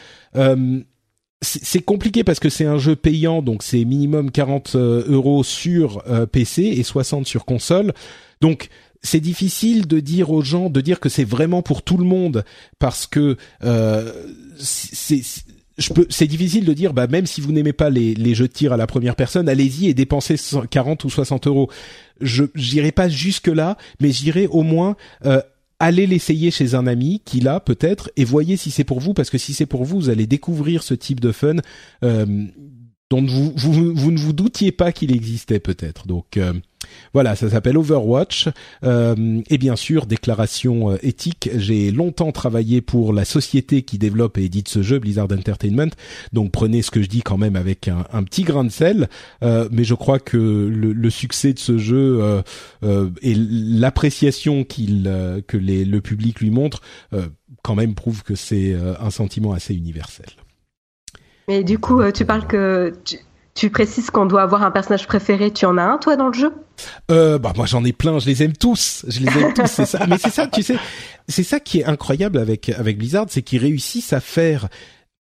c'est 1.41 1.81
compliqué 1.81 2.23
parce 2.23 2.39
que 2.39 2.49
c'est 2.49 2.65
un 2.65 2.79
jeu 2.79 2.95
payant, 2.95 3.41
donc 3.41 3.61
c'est 3.61 3.85
minimum 3.85 4.31
40 4.31 4.73
euh, 4.75 5.03
euros 5.07 5.43
sur 5.43 6.01
euh, 6.07 6.25
PC 6.25 6.63
et 6.63 6.83
60 6.83 7.27
sur 7.27 7.45
console. 7.45 7.93
Donc 8.41 8.69
c'est 9.03 9.19
difficile 9.19 9.87
de 9.87 9.99
dire 9.99 10.31
aux 10.31 10.41
gens, 10.41 10.69
de 10.69 10.81
dire 10.81 10.99
que 10.99 11.09
c'est 11.09 11.23
vraiment 11.23 11.61
pour 11.61 11.83
tout 11.83 11.97
le 11.97 12.05
monde 12.05 12.43
parce 12.79 13.05
que 13.05 13.37
euh, 13.63 14.11
c'est 14.59 16.27
difficile 16.27 16.65
de 16.65 16.73
dire, 16.73 16.93
bah 16.93 17.05
même 17.07 17.27
si 17.27 17.39
vous 17.39 17.51
n'aimez 17.51 17.73
pas 17.73 17.89
les, 17.89 18.33
jeux 18.33 18.47
de 18.47 18.53
tir 18.53 18.73
à 18.73 18.77
la 18.77 18.87
première 18.87 19.15
personne, 19.15 19.47
allez-y 19.47 19.87
et 19.87 19.93
dépensez 19.93 20.35
40 20.69 21.03
ou 21.03 21.09
60 21.09 21.47
euros. 21.47 21.69
Je 22.19 22.45
j'irai 22.55 22.91
pas 22.91 23.09
jusque 23.09 23.47
là, 23.47 23.77
mais 23.99 24.11
j'irai 24.11 24.47
au 24.47 24.63
moins 24.63 24.95
euh, 25.25 25.39
allez 25.79 26.07
l'essayer 26.07 26.51
chez 26.51 26.75
un 26.75 26.87
ami 26.87 27.21
qui 27.23 27.39
l'a 27.39 27.59
peut-être 27.59 28.09
et 28.15 28.23
voyez 28.23 28.57
si 28.57 28.71
c'est 28.71 28.83
pour 28.83 28.99
vous 28.99 29.13
parce 29.13 29.29
que 29.29 29.37
si 29.37 29.53
c'est 29.53 29.65
pour 29.65 29.83
vous, 29.83 29.99
vous 29.99 30.09
allez 30.09 30.27
découvrir 30.27 30.83
ce 30.83 30.93
type 30.93 31.19
de 31.19 31.31
fun 31.31 31.57
euh, 32.03 32.45
dont 33.09 33.25
vous, 33.25 33.53
vous, 33.55 33.93
vous, 33.93 34.11
ne 34.11 34.17
vous 34.17 34.33
doutiez 34.33 34.71
pas 34.71 34.91
qu'il 34.91 35.15
existait 35.15 35.59
peut-être. 35.59 36.07
Donc 36.07 36.35
euh, 36.35 36.53
voilà, 37.13 37.37
ça 37.37 37.49
s'appelle 37.49 37.77
Overwatch. 37.77 38.49
Euh, 38.83 39.41
et 39.49 39.57
bien 39.57 39.77
sûr, 39.77 40.05
déclaration 40.05 40.91
euh, 40.91 40.97
éthique. 41.01 41.49
J'ai 41.55 41.91
longtemps 41.91 42.33
travaillé 42.33 42.81
pour 42.81 43.13
la 43.13 43.23
société 43.23 43.83
qui 43.83 43.97
développe 43.97 44.37
et 44.37 44.43
édite 44.43 44.67
ce 44.67 44.81
jeu, 44.81 44.99
Blizzard 44.99 45.31
Entertainment. 45.31 45.91
Donc 46.33 46.51
prenez 46.51 46.81
ce 46.81 46.91
que 46.91 47.01
je 47.01 47.07
dis 47.07 47.21
quand 47.21 47.37
même 47.37 47.55
avec 47.55 47.87
un, 47.87 48.23
petit 48.23 48.43
grain 48.43 48.65
de 48.65 48.71
sel. 48.71 49.07
Mais 49.41 49.83
je 49.83 49.93
crois 49.93 50.19
que 50.19 50.37
le, 50.37 51.09
succès 51.09 51.53
de 51.53 51.59
ce 51.59 51.77
jeu 51.77 52.43
et 52.83 53.33
l'appréciation 53.35 54.63
qu'il 54.63 55.09
que 55.47 55.57
les, 55.57 55.85
le 55.85 56.01
public 56.01 56.41
lui 56.41 56.51
montre 56.51 56.81
quand 57.63 57.75
même 57.75 57.95
prouve 57.95 58.23
que 58.23 58.35
c'est 58.35 58.75
un 58.99 59.09
sentiment 59.09 59.53
assez 59.53 59.73
universel. 59.73 60.27
Mais 61.47 61.63
du 61.63 61.79
coup, 61.79 62.01
tu 62.11 62.25
parles 62.25 62.45
que 62.47 62.93
tu 63.55 63.69
précises 63.69 64.09
qu'on 64.11 64.25
doit 64.25 64.41
avoir 64.43 64.63
un 64.63 64.71
personnage 64.71 65.07
préféré. 65.07 65.51
Tu 65.51 65.65
en 65.65 65.77
as 65.77 65.83
un, 65.83 65.97
toi, 65.97 66.15
dans 66.15 66.27
le 66.27 66.33
jeu? 66.33 66.51
Euh, 67.09 67.39
Bah 67.39 67.53
moi, 67.55 67.65
j'en 67.65 67.83
ai 67.83 67.93
plein. 67.93 68.19
Je 68.19 68.27
les 68.27 68.43
aime 68.43 68.53
tous. 68.53 69.05
Je 69.07 69.19
les 69.21 69.27
aime 69.27 69.53
tous. 69.53 69.65
C'est 69.67 69.85
ça. 69.85 70.05
Mais 70.07 70.17
c'est 70.17 70.29
ça, 70.29 70.47
tu 70.47 70.61
sais, 70.61 70.77
c'est 71.27 71.43
ça 71.43 71.59
qui 71.59 71.79
est 71.79 71.85
incroyable 71.85 72.37
avec 72.37 72.69
avec 72.69 72.97
Blizzard, 72.97 73.25
c'est 73.29 73.41
qu'ils 73.41 73.61
réussissent 73.61 74.13
à 74.13 74.19
faire 74.19 74.67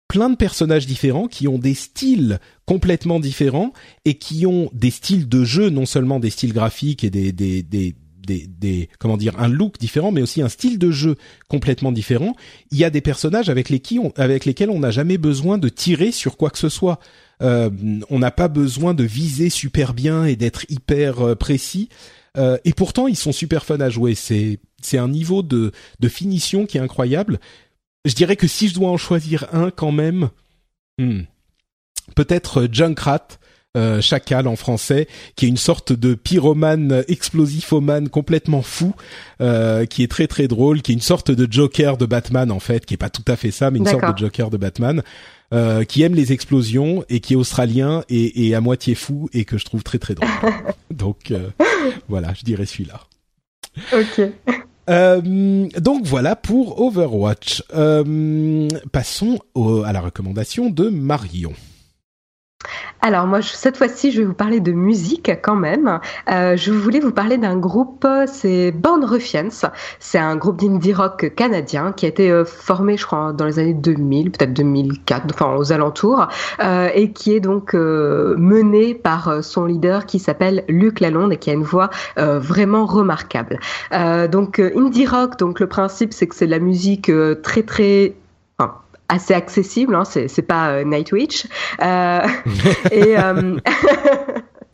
plein 0.09 0.31
de 0.31 0.37
personnages 0.37 0.87
différents 0.87 1.27
qui 1.27 1.49
ont 1.49 1.59
des 1.59 1.75
styles 1.75 2.39
complètement 2.65 3.19
différents 3.19 3.73
et 4.05 4.15
qui 4.19 4.47
ont 4.47 4.71
des 4.73 4.91
styles 4.91 5.29
de 5.29 5.45
jeu, 5.45 5.71
non 5.71 5.87
seulement 5.87 6.21
des 6.21 6.31
styles 6.31 6.53
graphiques 6.53 7.03
et 7.05 7.11
des 7.11 7.33
des, 7.33 7.63
des 7.63 7.95
des, 8.27 8.47
des, 8.47 8.91
comment 8.99 9.17
dire 9.17 9.41
un 9.41 9.49
look 9.49 9.79
différent 9.79 10.13
mais 10.13 10.21
aussi 10.21 10.43
un 10.43 10.49
style 10.49 10.79
de 10.79 10.91
jeu 10.91 11.17
complètement 11.49 11.93
différent 11.93 12.35
il 12.71 12.79
y 12.79 12.85
a 12.85 12.91
des 12.91 13.01
personnages 13.01 13.49
avec 13.49 13.71
lesquels 13.71 14.01
on, 14.01 14.13
avec 14.17 14.45
lesquels 14.45 14.71
on 14.71 14.81
n'a 14.81 14.91
jamais 14.91 15.17
besoin 15.17 15.57
de 15.57 15.69
tirer 15.69 16.13
sur 16.13 16.37
quoi 16.37 16.51
que 16.51 16.59
ce 16.59 16.69
soit 16.69 16.99
euh, 17.43 17.71
on 18.09 18.19
n'a 18.19 18.31
pas 18.31 18.49
besoin 18.49 18.95
de 18.95 19.05
viser 19.05 19.51
super 19.51 19.95
bien 19.95 20.25
et 20.25 20.37
d'être 20.37 20.65
hyper 20.71 21.21
euh, 21.21 21.35
précis. 21.35 21.89
Euh, 22.39 22.59
et 22.65 22.73
pourtant, 22.73 23.07
ils 23.07 23.17
sont 23.17 23.33
super 23.33 23.65
fun 23.65 23.81
à 23.81 23.91
jouer. 23.91 24.15
C'est 24.15 24.59
c'est 24.83 24.99
un 24.99 25.09
niveau 25.09 25.43
de 25.43 25.73
de 26.01 26.09
finition 26.09 26.67
qui 26.67 26.79
est 26.79 26.81
incroyable. 26.81 27.41
Je 28.05 28.15
dirais 28.15 28.37
que 28.37 28.47
si 28.47 28.69
je 28.69 28.75
dois 28.75 28.91
en 28.91 28.97
choisir 28.97 29.47
un, 29.53 29.71
quand 29.71 29.93
même, 29.93 30.31
hmm, 30.99 31.23
peut-être 32.15 32.69
Junkrat. 32.71 33.29
Euh, 33.77 34.01
Chacal 34.01 34.49
en 34.49 34.57
français, 34.57 35.07
qui 35.37 35.47
est 35.47 35.49
une 35.49 35.57
sorte 35.57 35.93
de 35.93 36.15
pyromane 36.15 37.05
explosifomane 37.09 38.09
complètement 38.09 38.63
fou, 38.63 38.95
euh, 39.41 39.85
qui 39.87 40.03
est 40.03 40.11
très 40.11 40.27
très 40.27 40.49
drôle, 40.49 40.83
qui 40.83 40.93
est 40.93 40.95
une 40.95 41.01
sorte 41.01 41.31
de 41.31 41.51
Joker 41.51 41.97
de 41.97 42.07
Batman 42.07 42.51
en 42.51 42.61
fait, 42.61 42.87
qui 42.87 42.95
est 42.95 42.99
pas 42.99 43.11
tout 43.11 43.25
à 43.29 43.37
fait 43.37 43.51
ça, 43.51 43.71
mais 43.71 43.79
une 43.79 43.87
sorte 43.87 44.13
de 44.13 44.19
Joker 44.19 44.51
de 44.51 44.57
Batman. 44.57 45.03
Euh, 45.55 45.85
qui 45.85 46.03
aime 46.03 46.17
les 46.17 46.33
explosions 46.33 47.05
et 47.09 47.21
qui 47.21 47.35
est 47.35 47.37
australien 47.37 48.03
et, 48.09 48.49
et, 48.49 48.57
à 48.57 48.61
moitié 48.61 48.97
fou 48.97 49.29
et 49.33 49.45
que 49.45 49.59
je 49.59 49.65
trouve 49.65 49.85
très 49.85 49.99
très 49.99 50.17
drôle. 50.17 50.29
donc 50.91 51.31
euh, 51.31 51.51
voilà, 52.09 52.35
je 52.35 52.43
dirais 52.43 52.67
celui-là. 52.67 53.03
Ok. 53.93 54.23
Euh, 54.89 55.69
donc 55.79 56.05
voilà 56.05 56.37
pour 56.37 56.81
Overwatch. 56.81 57.63
Euh, 57.75 58.69
passons 58.93 59.39
à 59.85 59.93
la 59.93 60.01
recommandation 60.01 60.71
de 60.71 60.89
Marion. 60.89 61.53
Alors 63.07 63.29
moi, 63.29 63.41
cette 63.41 63.77
fois-ci, 63.77 64.11
je 64.11 64.21
vais 64.21 64.27
vous 64.27 64.35
parler 64.35 64.59
de 64.59 64.73
musique 64.73 65.31
quand 65.41 65.55
même. 65.55 66.01
Euh, 66.29 66.57
je 66.57 66.73
voulais 66.73 66.99
vous 66.99 67.13
parler 67.13 67.39
d'un 67.39 67.57
groupe, 67.57 68.05
c'est 68.27 68.73
Born 68.73 69.05
Ruffians. 69.05 69.71
C'est 70.01 70.19
un 70.19 70.35
groupe 70.35 70.61
d'indie 70.61 70.93
rock 70.93 71.33
canadien 71.37 71.93
qui 71.93 72.07
a 72.07 72.09
été 72.09 72.33
euh, 72.33 72.45
formé, 72.45 72.97
je 72.97 73.07
crois, 73.07 73.33
dans 73.33 73.45
les 73.45 73.61
années 73.61 73.75
2000, 73.75 74.33
peut-être 74.33 74.53
2004, 74.55 75.27
enfin 75.33 75.55
aux 75.55 75.73
alentours, 75.73 76.27
euh, 76.61 76.89
et 76.95 77.13
qui 77.13 77.33
est 77.33 77.39
donc 77.39 77.75
mené 77.75 78.95
par 78.95 79.45
son 79.45 79.67
leader 79.67 80.07
qui 80.07 80.19
s'appelle 80.19 80.65
Luc 80.69 80.99
Lalonde 80.99 81.33
et 81.33 81.37
qui 81.37 81.51
a 81.51 81.53
une 81.53 81.63
voix 81.63 81.91
vraiment 82.17 82.87
remarquable. 82.87 83.61
donc 84.31 84.59
indie 84.59 85.07
rock, 85.07 85.39
donc 85.39 85.61
le 85.61 85.67
principe 85.67 86.13
c'est 86.13 86.27
que 86.27 86.35
c'est 86.35 86.47
de 86.47 86.51
la 86.51 86.59
musique 86.59 87.11
très 87.43 87.63
très 87.63 88.15
assez 89.09 89.35
accessible. 89.35 89.95
Hein, 89.95 90.05
c'est 90.05 90.29
c'est 90.29 90.43
pas 90.43 90.85
Nightwish. 90.85 91.47
et 91.83 93.17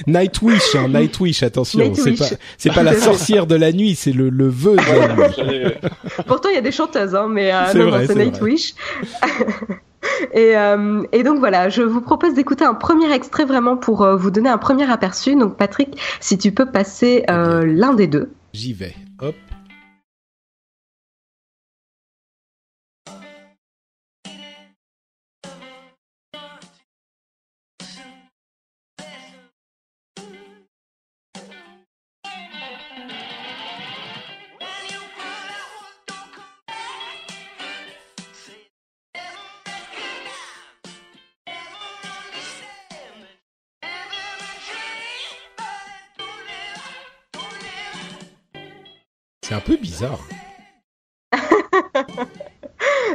Nightwish, 0.06 0.74
hein, 0.74 0.88
Nightwish, 0.88 1.42
attention, 1.42 1.94
c'est 1.94 2.12
pas, 2.12 2.24
c'est 2.58 2.72
pas 2.72 2.82
la 2.82 2.94
sorcière 2.94 3.46
de 3.46 3.54
la 3.54 3.72
nuit, 3.72 3.94
c'est 3.94 4.12
le, 4.12 4.30
le 4.30 4.48
vœu 4.48 4.76
de 4.76 5.16
la 5.16 5.28
nuit. 5.28 5.74
Pourtant, 6.26 6.48
il 6.48 6.54
y 6.54 6.58
a 6.58 6.62
des 6.62 6.72
chanteuses, 6.72 7.14
hein, 7.14 7.28
mais 7.30 7.52
euh, 7.52 7.72
non, 7.74 7.90
non 7.90 8.04
c'est 8.06 8.14
Nightwish. 8.14 8.74
et, 10.32 10.56
euh, 10.56 11.02
et 11.12 11.22
donc 11.22 11.38
voilà, 11.38 11.68
je 11.68 11.82
vous 11.82 12.00
propose 12.00 12.34
d'écouter 12.34 12.64
un 12.64 12.74
premier 12.74 13.12
extrait 13.12 13.44
vraiment 13.44 13.76
pour 13.76 14.02
euh, 14.02 14.16
vous 14.16 14.30
donner 14.30 14.48
un 14.48 14.58
premier 14.58 14.90
aperçu. 14.90 15.36
Donc 15.36 15.56
Patrick, 15.56 15.98
si 16.20 16.38
tu 16.38 16.52
peux 16.52 16.66
passer 16.66 17.24
euh, 17.30 17.62
l'un 17.64 17.94
des 17.94 18.06
deux. 18.06 18.32
J'y 18.52 18.72
vais. 18.72 18.94
Hop. 19.20 19.34
Bizarre. 50.02 50.51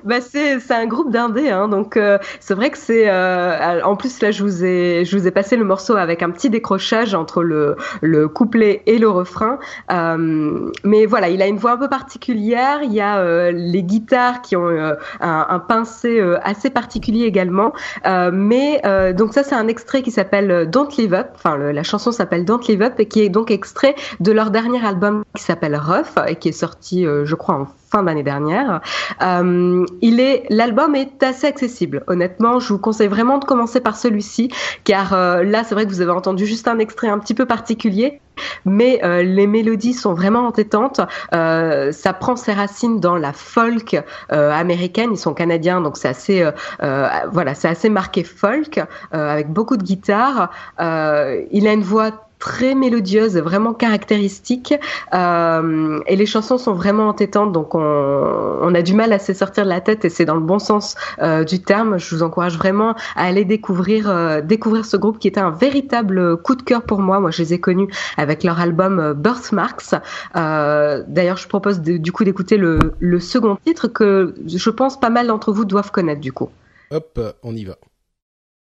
Bah 0.07 0.21
c'est 0.21 0.59
c'est 0.61 0.73
un 0.73 0.87
groupe 0.87 1.11
d'indé 1.11 1.49
hein, 1.49 1.67
donc 1.67 1.97
euh, 1.97 2.17
c'est 2.39 2.53
vrai 2.53 2.69
que 2.69 2.77
c'est 2.77 3.09
euh, 3.09 3.81
en 3.83 3.97
plus 3.97 4.21
là 4.21 4.31
je 4.31 4.41
vous 4.41 4.63
ai 4.63 5.03
je 5.03 5.17
vous 5.17 5.27
ai 5.27 5.31
passé 5.31 5.57
le 5.57 5.65
morceau 5.65 5.97
avec 5.97 6.23
un 6.23 6.29
petit 6.31 6.49
décrochage 6.49 7.13
entre 7.13 7.43
le 7.43 7.75
le 8.01 8.29
couplet 8.29 8.83
et 8.85 8.97
le 8.97 9.09
refrain. 9.09 9.59
Euh, 9.91 10.71
mais 10.85 11.05
voilà 11.05 11.29
il 11.29 11.41
a 11.41 11.47
une 11.47 11.57
voix 11.57 11.73
un 11.73 11.77
peu 11.77 11.89
particulière 11.89 12.79
il 12.83 12.93
y 12.93 13.01
a 13.01 13.17
euh, 13.17 13.51
les 13.51 13.83
guitares 13.83 14.41
qui 14.41 14.55
ont 14.55 14.69
un, 14.69 14.97
un, 15.19 15.59
pincé 15.59 16.21
assez 16.41 16.69
particulier 16.69 17.25
également. 17.25 17.73
Mais 18.05 18.81
donc 19.13 19.33
ça 19.33 19.43
c'est 19.43 19.55
un 19.55 19.67
extrait 19.67 20.01
qui 20.01 20.11
s'appelle 20.11 20.69
Don't 20.69 20.89
Live 20.97 21.13
Up. 21.13 21.27
Enfin 21.35 21.57
la 21.57 21.83
chanson 21.83 22.11
s'appelle 22.11 22.45
Don't 22.45 22.61
Live 22.67 22.81
Up 22.81 22.93
et 22.99 23.07
qui 23.07 23.21
est 23.21 23.29
donc 23.29 23.51
extrait 23.51 23.95
de 24.21 24.31
leur 24.31 24.51
dernier 24.51 24.85
album 24.85 25.23
qui 25.35 25.43
s'appelle 25.43 25.75
Rough 25.75 26.23
et 26.27 26.35
qui 26.35 26.49
est 26.49 26.53
sorti 26.53 27.03
je 27.03 27.35
crois 27.35 27.55
en 27.55 27.67
fin 27.89 28.03
d'année 28.03 28.23
dernière. 28.23 28.81
Euh, 29.21 29.85
il 30.01 30.19
est, 30.19 30.43
l'album 30.49 30.95
est 30.95 31.23
assez 31.23 31.47
accessible. 31.47 32.03
Honnêtement, 32.07 32.59
je 32.59 32.73
vous 32.73 32.79
conseille 32.79 33.07
vraiment 33.07 33.37
de 33.37 33.45
commencer 33.45 33.79
par 33.79 33.95
celui-ci, 33.95 34.49
car 34.83 35.13
euh, 35.13 35.43
là, 35.43 35.63
c'est 35.63 35.75
vrai 35.75 35.85
que 35.85 35.89
vous 35.89 36.01
avez 36.01 36.11
entendu 36.11 36.45
juste 36.45 36.67
un 36.67 36.79
extrait 36.79 37.07
un 37.07 37.19
petit 37.19 37.33
peu 37.33 37.45
particulier, 37.45 38.19
mais 38.65 38.99
euh, 39.03 39.23
les 39.23 39.47
mélodies 39.47 39.93
sont 39.93 40.13
vraiment 40.13 40.45
entêtantes. 40.45 41.01
Ça 41.31 42.13
prend 42.13 42.35
ses 42.35 42.53
racines 42.53 42.99
dans 42.99 43.15
la 43.15 43.33
folk 43.33 44.01
américaine. 44.29 45.09
Ils 45.11 45.17
sont 45.17 45.33
canadiens, 45.33 45.81
donc 45.81 45.97
c'est 45.97 46.07
assez, 46.07 46.49
voilà, 46.79 47.55
c'est 47.55 47.67
assez 47.67 47.89
marqué 47.89 48.23
folk 48.23 48.79
avec 49.11 49.49
beaucoup 49.49 49.77
de 49.77 49.83
guitare. 49.83 50.51
il 50.79 51.67
a 51.67 51.73
une 51.73 51.83
voix 51.83 52.26
très 52.39 52.75
mélodieuse, 52.75 53.37
vraiment 53.37 53.73
caractéristique. 53.73 54.73
Euh, 55.13 55.99
et 56.07 56.15
les 56.15 56.25
chansons 56.25 56.57
sont 56.57 56.73
vraiment 56.73 57.07
entêtantes, 57.07 57.51
donc 57.51 57.75
on, 57.75 58.73
a 58.73 58.81
du 58.81 58.93
mal 58.93 59.13
à 59.13 59.19
se 59.19 59.33
sortir 59.33 59.63
de 59.63 59.69
la 59.69 59.81
tête 59.81 60.05
et 60.05 60.09
c'est 60.09 60.25
dans 60.25 60.35
le 60.35 60.41
bon 60.41 60.59
sens 60.59 60.95
euh, 61.19 61.43
du 61.43 61.61
terme. 61.61 61.97
Je 61.97 62.15
vous 62.15 62.23
encourage 62.23 62.57
vraiment 62.57 62.95
à 63.15 63.25
aller 63.25 63.45
découvrir 63.45 64.09
euh, 64.09 64.41
découvrir 64.41 64.85
ce 64.85 64.97
groupe 64.97 65.19
qui 65.19 65.27
était 65.27 65.39
un 65.39 65.51
véritable 65.51 66.37
coup 66.37 66.55
de 66.55 66.61
cœur 66.61 66.83
pour 66.83 66.99
moi. 66.99 67.19
Moi, 67.19 67.31
je 67.31 67.41
les 67.41 67.53
ai 67.53 67.59
connus 67.59 67.87
avec 68.17 68.43
leur 68.43 68.59
album 68.59 69.13
Birthmarks. 69.13 69.95
D'ailleurs, 70.35 71.37
je 71.37 71.47
propose 71.47 71.81
du 71.81 72.11
coup 72.11 72.23
d'écouter 72.23 72.57
le, 72.57 72.79
le 72.99 73.19
second 73.19 73.57
titre 73.65 73.87
que 73.87 74.35
je 74.45 74.69
pense 74.69 74.99
pas 74.99 75.09
mal 75.09 75.27
d'entre 75.27 75.51
vous 75.51 75.65
doivent 75.65 75.91
connaître 75.91 76.21
du 76.21 76.31
coup. 76.31 76.49
Hop, 76.91 77.19
on 77.43 77.55
y 77.55 77.65
va. 77.65 77.77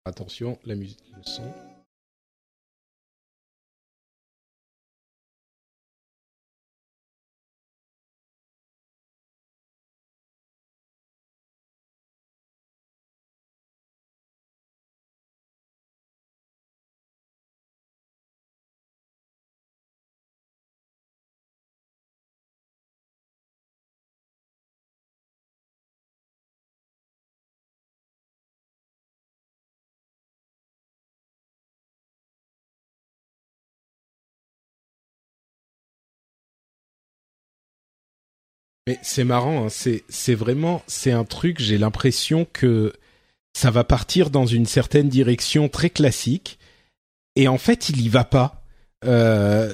Attention, 0.04 0.58
la 0.64 0.74
musique, 0.74 0.98
le 1.16 1.22
son. 1.22 1.42
C'est 39.02 39.25
marrant, 39.25 39.66
hein, 39.66 39.68
c'est 40.09 40.35
vraiment 40.35 40.82
c'est 40.87 41.12
un 41.12 41.25
truc. 41.25 41.61
J'ai 41.61 41.78
l'impression 41.78 42.47
que 42.52 42.92
ça 43.52 43.70
va 43.70 43.85
partir 43.85 44.30
dans 44.30 44.47
une 44.47 44.66
certaine 44.66 45.09
direction 45.09 45.68
très 45.68 45.90
classique, 45.90 46.59
et 47.37 47.49
en 47.49 47.59
fait 47.59 47.88
il 47.88 48.00
y 48.00 48.09
va 48.09 48.25
pas. 48.25 48.64
Euh, 49.04 49.73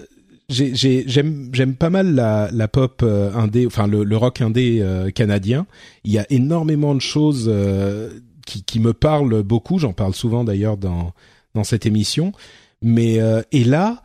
j'aime 0.49 1.75
pas 1.75 1.91
mal 1.91 2.15
la, 2.15 2.69
pop 2.69 3.01
euh, 3.03 3.33
indé, 3.35 3.67
enfin 3.67 3.87
le, 3.87 4.17
rock 4.17 4.41
indé 4.41 4.79
euh, 4.81 5.11
canadien. 5.11 5.67
Il 6.05 6.13
y 6.13 6.19
a 6.19 6.27
énormément 6.31 6.95
de 6.95 7.01
choses 7.01 7.53
qui 8.47 8.63
qui 8.63 8.81
me 8.81 8.93
parlent 8.93 9.43
beaucoup. 9.43 9.79
J'en 9.79 9.93
parle 9.93 10.15
souvent 10.15 10.45
d'ailleurs 10.45 10.77
dans 10.77 11.13
dans 11.55 11.65
cette 11.65 11.87
émission. 11.87 12.33
Mais 12.83 13.19
et 13.53 13.65
là, 13.65 14.03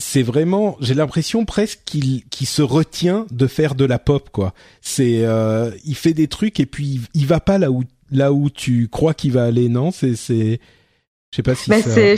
c'est 0.00 0.22
vraiment, 0.22 0.76
j'ai 0.80 0.94
l'impression 0.94 1.44
presque 1.44 1.80
qu'il 1.84 2.46
se 2.46 2.62
retient 2.62 3.26
de 3.30 3.46
faire 3.46 3.74
de 3.74 3.84
la 3.84 3.98
pop 3.98 4.30
quoi. 4.30 4.54
C'est, 4.80 5.24
euh, 5.24 5.70
il 5.84 5.96
fait 5.96 6.14
des 6.14 6.28
trucs 6.28 6.60
et 6.60 6.66
puis 6.66 7.00
il, 7.14 7.26
va 7.26 7.40
pas 7.40 7.58
là 7.58 7.70
où 7.70 7.82
là 8.10 8.32
où 8.32 8.48
tu 8.48 8.88
crois 8.88 9.12
qu'il 9.12 9.32
va 9.32 9.44
aller. 9.44 9.68
Non, 9.68 9.90
c'est 9.90 10.14
c'est, 10.14 10.60
je 11.30 11.36
sais 11.36 11.42
pas 11.42 11.54
si. 11.54 11.68
Bah, 11.68 11.82
c'est 11.82 12.16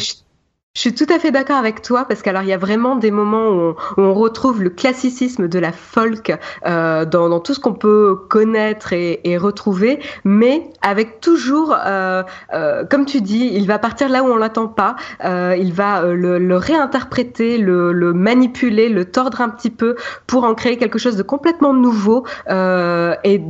je 0.75 0.83
suis 0.83 0.95
tout 0.95 1.07
à 1.13 1.19
fait 1.19 1.33
d'accord 1.33 1.57
avec 1.57 1.83
toi 1.83 2.05
parce 2.05 2.23
qu'alors 2.23 2.45
il 2.45 2.49
y 2.49 2.53
a 2.53 2.57
vraiment 2.57 2.95
des 2.95 3.11
moments 3.11 3.49
où 3.49 3.75
on, 3.97 4.15
retrouve 4.15 4.63
le 4.63 4.71
classicisme 4.71 5.49
de 5.49 5.59
la 5.59 5.73
folk 5.73 6.33
euh, 6.65 7.05
dans, 7.05 7.29
dans, 7.29 7.41
tout 7.41 7.55
ce 7.55 7.61
qu'on 7.61 7.75
peut 7.75 8.15
connaître 8.29 8.93
et, 8.93 9.21
et, 9.25 9.37
retrouver, 9.37 9.99
mais 10.25 10.71
avec 10.81 11.21
toujours, 11.21 11.75
euh, 11.85 12.23
euh, 12.55 12.85
comme 12.85 13.05
tu 13.05 13.21
dis, 13.21 13.51
il 13.53 13.67
va 13.67 13.81
partir 13.81 14.09
là 14.09 14.23
où 14.23 14.27
on 14.27 14.37
l'attend 14.37 14.69
pas, 14.69 14.95
euh, 15.25 15.57
il 15.59 15.73
va 15.73 16.05
euh, 16.05 16.15
le, 16.15 16.39
le, 16.39 16.57
réinterpréter, 16.57 17.59
le, 17.59 17.93
le, 17.93 18.13
manipuler, 18.13 18.89
le 18.89 19.05
tordre 19.07 19.41
un 19.41 19.49
petit 19.49 19.71
peu 19.71 19.97
pour 20.29 20.45
en 20.45 20.55
créer 20.55 20.77
quelque 20.77 21.01
chose 21.01 21.17
de 21.17 21.25
complètement 21.25 21.75
nouveau 21.75 22.25
euh, 22.49 23.17
et 23.25 23.43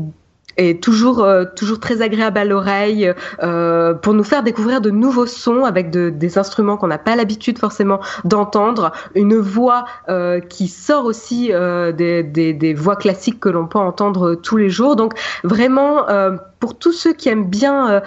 et 0.61 0.79
toujours 0.79 1.25
euh, 1.25 1.45
toujours 1.57 1.81
très 1.81 2.03
agréable 2.03 2.39
à 2.39 2.45
l'oreille 2.45 3.13
euh, 3.43 3.95
pour 3.95 4.13
nous 4.15 4.25
faire 4.25 4.43
découvrir 4.43 4.81
de 4.81 4.91
nouveaux 4.91 5.27
sons 5.27 5.65
avec 5.65 5.91
de, 5.91 6.11
des 6.11 6.39
instruments 6.39 6.77
qu'on 6.77 6.89
n'a 6.89 6.99
pas 6.99 7.17
l'habitude 7.17 7.59
forcément 7.59 8.01
d'entendre, 8.25 8.93
une 9.15 9.37
voix 9.37 9.87
euh, 10.09 10.39
qui 10.41 10.69
sort 10.69 11.07
aussi 11.07 11.51
euh, 11.53 11.93
des, 11.93 12.23
des, 12.23 12.53
des, 12.53 12.75
voix 12.75 12.97
classiques 12.97 13.41
que 13.41 13.49
l'on 13.49 13.67
peut 13.67 13.79
entendre 13.79 14.35
tous 14.35 14.59
les 14.59 14.69
jours. 14.69 14.97
Donc 14.97 15.15
vraiment 15.45 16.09
euh, 16.11 16.37
pour 16.61 16.79
tous 16.79 16.93
ceux 16.93 17.15
qui 17.15 17.31
aiment 17.31 17.49
bien 17.49 18.03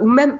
ou 0.00 0.08
même 0.08 0.38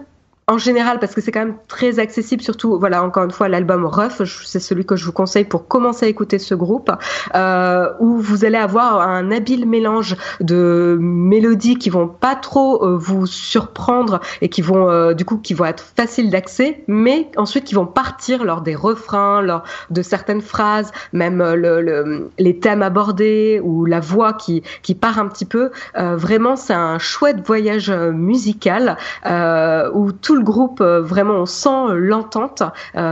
en 0.48 0.58
général 0.58 1.00
parce 1.00 1.12
que 1.12 1.20
c'est 1.20 1.32
quand 1.32 1.44
même 1.44 1.56
très 1.66 1.98
accessible 1.98 2.40
surtout 2.40 2.78
voilà 2.78 3.02
encore 3.02 3.24
une 3.24 3.32
fois 3.32 3.48
l'album 3.48 3.84
Rough 3.84 4.22
c'est 4.44 4.60
celui 4.60 4.86
que 4.86 4.94
je 4.94 5.04
vous 5.04 5.10
conseille 5.10 5.44
pour 5.44 5.66
commencer 5.66 6.06
à 6.06 6.08
écouter 6.08 6.38
ce 6.38 6.54
groupe 6.54 6.92
euh, 7.34 7.92
où 7.98 8.18
vous 8.18 8.44
allez 8.44 8.56
avoir 8.56 9.00
un 9.00 9.32
habile 9.32 9.66
mélange 9.66 10.14
de 10.38 10.98
mélodies 11.00 11.78
qui 11.78 11.90
vont 11.90 12.06
pas 12.06 12.36
trop 12.36 12.84
euh, 12.84 12.96
vous 12.96 13.26
surprendre 13.26 14.20
et 14.40 14.48
qui 14.48 14.62
vont 14.62 14.88
euh, 14.88 15.14
du 15.14 15.24
coup 15.24 15.38
qui 15.38 15.52
vont 15.52 15.64
être 15.64 15.84
faciles 15.96 16.30
d'accès 16.30 16.84
mais 16.86 17.28
ensuite 17.36 17.64
qui 17.64 17.74
vont 17.74 17.86
partir 17.86 18.44
lors 18.44 18.60
des 18.60 18.76
refrains 18.76 19.42
lors 19.42 19.64
de 19.90 20.00
certaines 20.00 20.42
phrases 20.42 20.92
même 21.12 21.38
le, 21.38 21.80
le, 21.80 22.30
les 22.38 22.60
thèmes 22.60 22.82
abordés 22.82 23.60
ou 23.64 23.84
la 23.84 23.98
voix 23.98 24.32
qui 24.32 24.62
qui 24.82 24.94
part 24.94 25.18
un 25.18 25.26
petit 25.26 25.44
peu. 25.44 25.72
Vraiment 25.96 26.54
c'est 26.54 26.74
un 26.74 26.98
chouette 26.98 27.44
voyage 27.44 27.90
musical 27.90 28.96
où 29.24 30.12
tout 30.12 30.35
le 30.36 30.42
groupe, 30.42 30.80
vraiment, 30.82 31.34
on 31.34 31.46
sent 31.46 31.94
l'entente. 31.94 32.62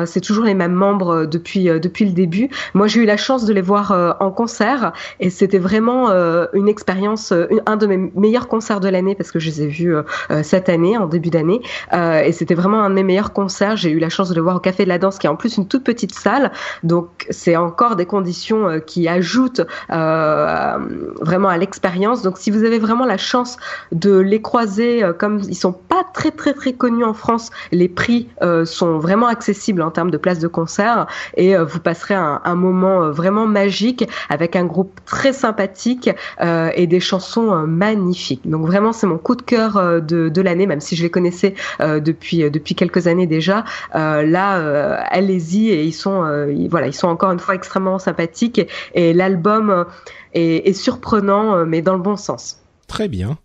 c'est 0.04 0.21
toujours 0.21 0.45
les 0.45 0.54
mêmes 0.54 0.75
membres 0.75 1.26
depuis 1.26 1.64
depuis 1.64 2.04
le 2.04 2.12
début. 2.12 2.49
Moi, 2.75 2.87
j'ai 2.87 3.02
eu 3.02 3.07
la 3.07 3.16
chance 3.16 3.45
de 3.45 3.52
les 3.52 3.61
voir 3.61 4.16
en 4.21 4.31
concert 4.31 4.93
et 5.21 5.31
c'était 5.31 5.59
vraiment 5.59 6.11
une 6.52 6.69
expérience, 6.69 7.33
un 7.66 7.76
de 7.76 7.87
mes 7.87 7.97
meilleurs 8.14 8.49
concerts 8.49 8.81
de 8.81 8.88
l'année 8.88 9.14
parce 9.14 9.31
que 9.31 9.38
je 9.38 9.50
les 9.50 9.62
ai 9.62 9.66
vus 9.66 9.95
cette 10.43 10.69
année, 10.69 10.97
en 10.97 11.07
début 11.07 11.31
d'année, 11.31 11.61
et 11.93 12.33
c'était 12.33 12.54
vraiment 12.54 12.83
un 12.83 12.90
de 12.90 12.95
mes 12.95 13.04
meilleurs 13.04 13.33
concerts. 13.33 13.76
J'ai 13.76 13.90
eu 13.90 13.99
la 13.99 14.09
chance 14.09 14.28
de 14.28 14.35
les 14.35 14.40
voir 14.40 14.57
au 14.57 14.61
Café 14.61 14.85
de 14.85 14.88
la 14.88 14.99
Danse, 14.99 15.19
qui 15.19 15.26
est 15.26 15.31
en 15.31 15.37
plus 15.37 15.57
une 15.57 15.66
toute 15.66 15.85
petite 15.85 16.14
salle, 16.14 16.52
donc 16.83 17.26
c'est 17.31 17.57
encore 17.57 17.97
des 17.97 18.07
conditions 18.07 18.81
qui 18.87 19.09
ajoutent 19.09 19.62
vraiment 19.88 21.49
à 21.49 21.59
l'expérience. 21.59 22.23
Donc, 22.23 22.38
si 22.38 22.50
vous 22.50 22.64
avez 22.64 22.78
vraiment 22.78 23.07
la 23.07 23.16
chance 23.16 23.57
de 23.93 24.19
les 24.19 24.40
croiser, 24.43 25.02
euh, 25.02 25.12
comme 25.12 25.40
ils 25.49 25.54
sont 25.54 25.73
pas 25.73 26.04
très 26.12 26.31
très 26.31 26.52
très 26.52 26.73
connus 26.73 27.04
en 27.04 27.13
France, 27.16 27.50
les 27.73 27.88
prix 27.88 28.28
euh, 28.42 28.64
sont 28.64 28.99
vraiment 28.99 29.26
accessibles 29.26 29.83
en 29.83 29.90
termes 29.90 30.11
de 30.11 30.16
places 30.16 30.38
de 30.38 30.49
concert 30.49 31.06
et 31.37 31.56
euh, 31.56 31.64
vous 31.64 31.80
passerez 31.80 32.14
un, 32.14 32.54
moment 32.54 33.11
vraiment 33.11 33.47
magique 33.47 34.09
avec 34.28 34.54
un 34.54 34.64
groupe 34.64 35.00
très 35.04 35.33
sympathique 35.33 36.09
et 36.40 36.87
des 36.87 37.00
chansons 37.00 37.66
magnifiques. 37.66 38.49
Donc 38.49 38.64
vraiment, 38.64 38.92
c'est 38.92 39.09
mon 39.09 39.18
coup 39.18 39.35
de 39.35 39.42
cœur 39.42 40.00
de, 40.00 40.40
l'année, 40.40 40.66
même 40.66 40.80
si 40.80 40.94
je 40.94 41.02
les 41.02 41.11
connaissais 41.11 41.54
depuis 41.80 42.49
depuis 42.49 42.76
quelques 42.76 43.09
années 43.09 43.26
déjà. 43.26 43.64
là, 43.92 45.04
allez-y 45.11 45.71
et 45.71 45.83
ils 45.83 45.92
sont 45.92 46.23
voilà, 46.71 46.87
ils 46.87 46.94
sont 46.94 47.09
encore 47.09 47.33
une 47.33 47.40
fois 47.40 47.56
extrêmement 47.56 47.99
sympathiques 47.99 48.61
et, 48.94 49.12
l'album 49.12 49.87
est 50.33 50.73
surprenant, 50.73 51.66
mais 51.66 51.83
dans 51.83 51.94
le 51.94 52.02
bon 52.02 52.16
sens. 52.16 52.61
Très 52.87 53.09
bien. 53.09 53.38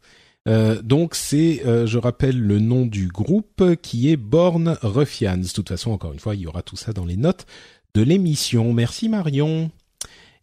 Euh, 0.49 0.81
donc 0.81 1.13
c'est, 1.13 1.61
euh, 1.65 1.85
je 1.85 1.99
rappelle 1.99 2.39
le 2.39 2.59
nom 2.59 2.85
du 2.85 3.07
groupe 3.07 3.75
qui 3.81 4.11
est 4.11 4.17
Born 4.17 4.77
Ruffians. 4.81 5.37
De 5.37 5.53
toute 5.53 5.69
façon, 5.69 5.91
encore 5.91 6.11
une 6.11 6.19
fois, 6.19 6.35
il 6.35 6.41
y 6.41 6.47
aura 6.47 6.63
tout 6.63 6.75
ça 6.75 6.91
dans 6.91 7.05
les 7.05 7.17
notes 7.17 7.45
de 7.93 8.01
l'émission. 8.01 8.73
Merci 8.73 9.09
Marion. 9.09 9.69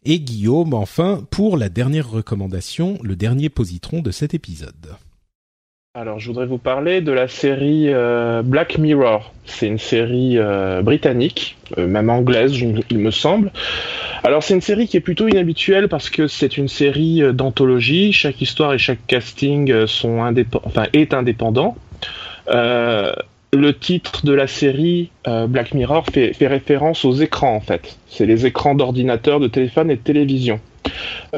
Et 0.05 0.19
Guillaume, 0.19 0.73
enfin, 0.73 1.25
pour 1.29 1.57
la 1.57 1.67
dernière 1.67 2.09
recommandation, 2.09 2.97
le 3.03 3.17
dernier 3.17 3.49
positron 3.49 4.01
de 4.01 4.11
cet 4.11 4.33
épisode. 4.33 4.95
Alors, 5.93 6.19
je 6.19 6.27
voudrais 6.27 6.45
vous 6.45 6.59
parler 6.59 7.01
de 7.01 7.11
la 7.11 7.27
série 7.27 7.91
euh, 7.91 8.43
Black 8.43 8.77
Mirror. 8.77 9.33
C'est 9.45 9.67
une 9.67 9.79
série 9.79 10.37
britannique, 10.83 11.57
même 11.75 12.09
anglaise, 12.09 12.53
il 12.89 12.99
me 12.99 13.11
semble. 13.11 13.51
Alors, 14.27 14.43
c'est 14.43 14.53
une 14.55 14.61
série 14.61 14.89
qui 14.89 14.97
est 14.97 14.99
plutôt 14.99 15.29
inhabituelle 15.29 15.87
parce 15.87 16.09
que 16.09 16.27
c'est 16.27 16.57
une 16.57 16.67
série 16.67 17.21
d'anthologie. 17.31 18.11
Chaque 18.11 18.41
histoire 18.41 18.73
et 18.73 18.77
chaque 18.77 19.07
casting 19.07 19.87
sont 19.87 20.19
enfin, 20.65 20.87
est 20.91 21.13
indépendant. 21.13 21.77
le 22.49 23.71
titre 23.71 24.25
de 24.25 24.33
la 24.33 24.47
série 24.47 25.11
Black 25.25 25.73
Mirror 25.73 26.03
fait, 26.11 26.35
référence 26.41 27.05
aux 27.05 27.13
écrans, 27.13 27.55
en 27.55 27.61
fait. 27.61 27.97
C'est 28.09 28.25
les 28.25 28.45
écrans 28.45 28.75
d'ordinateur, 28.75 29.39
de 29.39 29.47
téléphone 29.47 29.89
et 29.91 29.95
de 29.95 30.01
télévision. 30.01 30.59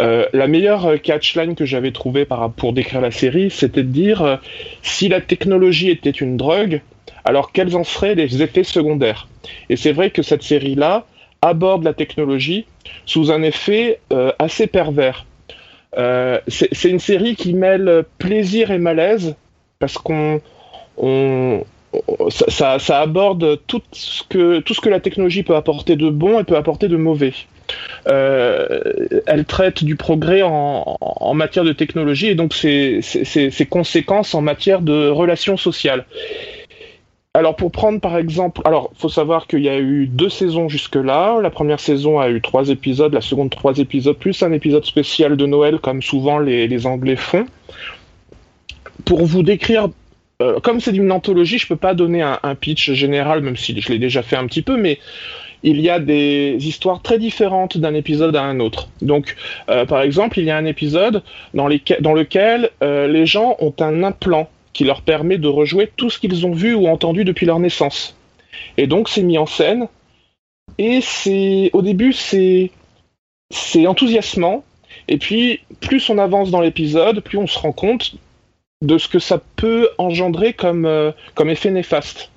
Euh, 0.02 0.26
la 0.34 0.48
meilleure 0.48 0.86
euh, 0.86 0.98
catchline 0.98 1.56
que 1.56 1.66
j'avais 1.66 1.92
trouvée 1.92 2.26
pour 2.58 2.74
décrire 2.74 3.02
la 3.02 3.12
série, 3.12 3.50
c'était 3.50 3.84
de 3.84 3.90
dire 3.90 4.22
euh, 4.22 4.36
si 4.82 5.10
la 5.10 5.22
technologie 5.22 5.90
était 5.90 6.10
une 6.10 6.38
drogue, 6.38 6.82
alors 7.26 7.52
quels 7.52 7.76
en 7.76 7.84
seraient 7.84 8.16
les 8.16 8.42
effets 8.42 8.64
secondaires? 8.64 9.28
Et 9.70 9.76
c'est 9.76 9.92
vrai 9.92 10.10
que 10.10 10.22
cette 10.22 10.44
série-là 10.44 11.06
aborde 11.42 11.84
la 11.84 11.94
technologie 11.94 12.66
sous 13.06 13.32
un 13.32 13.42
effet 13.42 14.00
assez 14.40 14.68
pervers. 14.68 15.26
c'est 16.48 16.90
une 16.90 17.00
série 17.00 17.36
qui 17.36 17.54
mêle 17.54 18.04
plaisir 18.18 18.72
et 18.72 18.78
malaise 18.78 19.36
parce 19.80 19.98
qu'on 19.98 20.42
ça, 22.30 22.78
aborde 23.00 23.60
tout 23.68 23.82
ce, 23.92 24.24
que, 24.24 24.60
tout 24.60 24.74
ce 24.74 24.82
que 24.82 24.90
la 24.90 25.00
technologie 25.00 25.44
peut 25.44 25.56
apporter 25.56 25.96
de 25.96 26.10
bon 26.10 26.40
et 26.40 26.44
peut 26.44 26.58
apporter 26.58 26.88
de 26.88 26.98
mauvais. 26.98 27.34
Euh, 28.08 28.82
elle 29.28 29.46
traite 29.46 29.84
du 29.84 29.96
progrès 29.96 30.42
en, 30.44 31.34
matière 31.34 31.64
de 31.64 31.74
technologie 31.74 32.28
et 32.28 32.36
donc 32.36 32.54
ses, 32.54 33.02
conséquences 33.70 34.34
en 34.34 34.42
matière 34.42 34.82
de 34.82 35.10
relations 35.10 35.58
sociales. 35.58 36.06
Alors 37.40 37.56
pour 37.56 37.72
prendre 37.72 38.02
par 38.02 38.18
exemple, 38.18 38.62
alors 38.66 38.92
faut 38.98 39.08
savoir 39.08 39.48
qu'il 39.48 39.62
y 39.62 39.70
a 39.70 39.80
eu 39.80 40.08
deux 40.08 40.28
saisons 40.28 40.68
jusque-là. 40.68 41.40
La 41.42 41.50
première 41.50 41.80
saison 41.80 42.20
a 42.20 42.30
eu 42.30 42.42
trois 42.42 42.68
épisodes, 42.68 43.14
la 43.14 43.22
seconde 43.22 43.50
trois 43.50 43.78
épisodes 43.78 44.18
plus 44.18 44.44
un 44.44 44.52
épisode 44.52 44.84
spécial 44.84 45.38
de 45.38 45.46
Noël 45.46 45.80
comme 45.80 46.02
souvent 46.02 46.38
les, 46.38 46.86
Anglais 46.86 47.16
font. 47.16 47.46
Pour 49.06 49.26
vous 49.26 49.42
décrire, 49.42 49.88
euh, 50.42 50.60
comme 50.60 50.82
c'est 50.82 50.94
une 50.94 51.14
anthologie, 51.14 51.58
je 51.58 51.68
peux 51.68 51.78
pas 51.78 51.94
donner 51.94 52.22
un, 52.22 52.56
pitch 52.56 52.92
général, 52.92 53.40
même 53.40 53.56
si 53.56 53.80
je 53.80 53.88
l'ai 53.88 54.00
déjà 54.00 54.22
fait 54.22 54.36
un 54.36 54.46
petit 54.46 54.62
peu, 54.62 54.76
mais 54.76 55.00
il 55.64 55.80
y 55.80 55.90
a 55.90 56.00
des 56.00 56.58
histoires 56.60 57.02
très 57.02 57.20
différentes 57.20 57.78
d'un 57.78 57.94
épisode 57.94 58.36
à 58.36 58.44
un 58.44 58.60
autre. 58.60 58.90
Donc, 59.02 59.38
euh, 59.70 59.86
par 59.86 60.02
exemple, 60.02 60.40
il 60.40 60.46
y 60.46 60.52
a 60.52 60.58
un 60.58 60.66
épisode 60.66 61.24
dans, 61.54 61.70
lequel 61.70 62.70
euh, 62.84 63.08
les 63.08 63.26
gens 63.26 63.56
ont 63.60 63.74
un 63.80 64.04
implant 64.04 64.50
qui 64.74 64.84
leur 64.84 65.02
permet 65.02 65.38
de 65.38 65.48
rejouer 65.48 65.92
tout 65.96 66.10
ce 66.10 66.20
qu'ils 66.20 66.46
ont 66.46 66.54
vu 66.54 66.74
ou 66.74 66.88
entendu 66.88 67.24
depuis 67.24 67.46
leur 67.46 67.60
naissance. 67.60 68.16
Et 68.78 68.88
donc, 68.88 69.10
c'est 69.10 69.24
mis 69.24 69.38
en 69.38 69.46
scène. 69.46 69.88
Et 70.78 71.02
c'est, 71.02 71.70
au 71.74 71.82
début, 71.82 72.14
c'est, 72.14 72.72
c'est 73.52 73.88
enthousiasmant. 73.88 74.64
Et 75.08 75.18
puis, 75.18 75.62
plus 75.82 76.10
on 76.10 76.18
avance 76.18 76.52
dans 76.52 76.62
l'épisode, 76.62 77.22
plus 77.22 77.38
on 77.38 77.48
se 77.48 77.60
rend 77.60 77.72
compte 77.72 78.16
de 78.82 78.98
ce 78.98 79.08
que 79.08 79.20
ça 79.20 79.42
peut 79.56 79.90
engendrer 79.98 80.54
comme, 80.54 80.86
euh, 80.86 81.12
comme 81.36 81.50
effet 81.50 81.72
néfaste. 81.72 82.32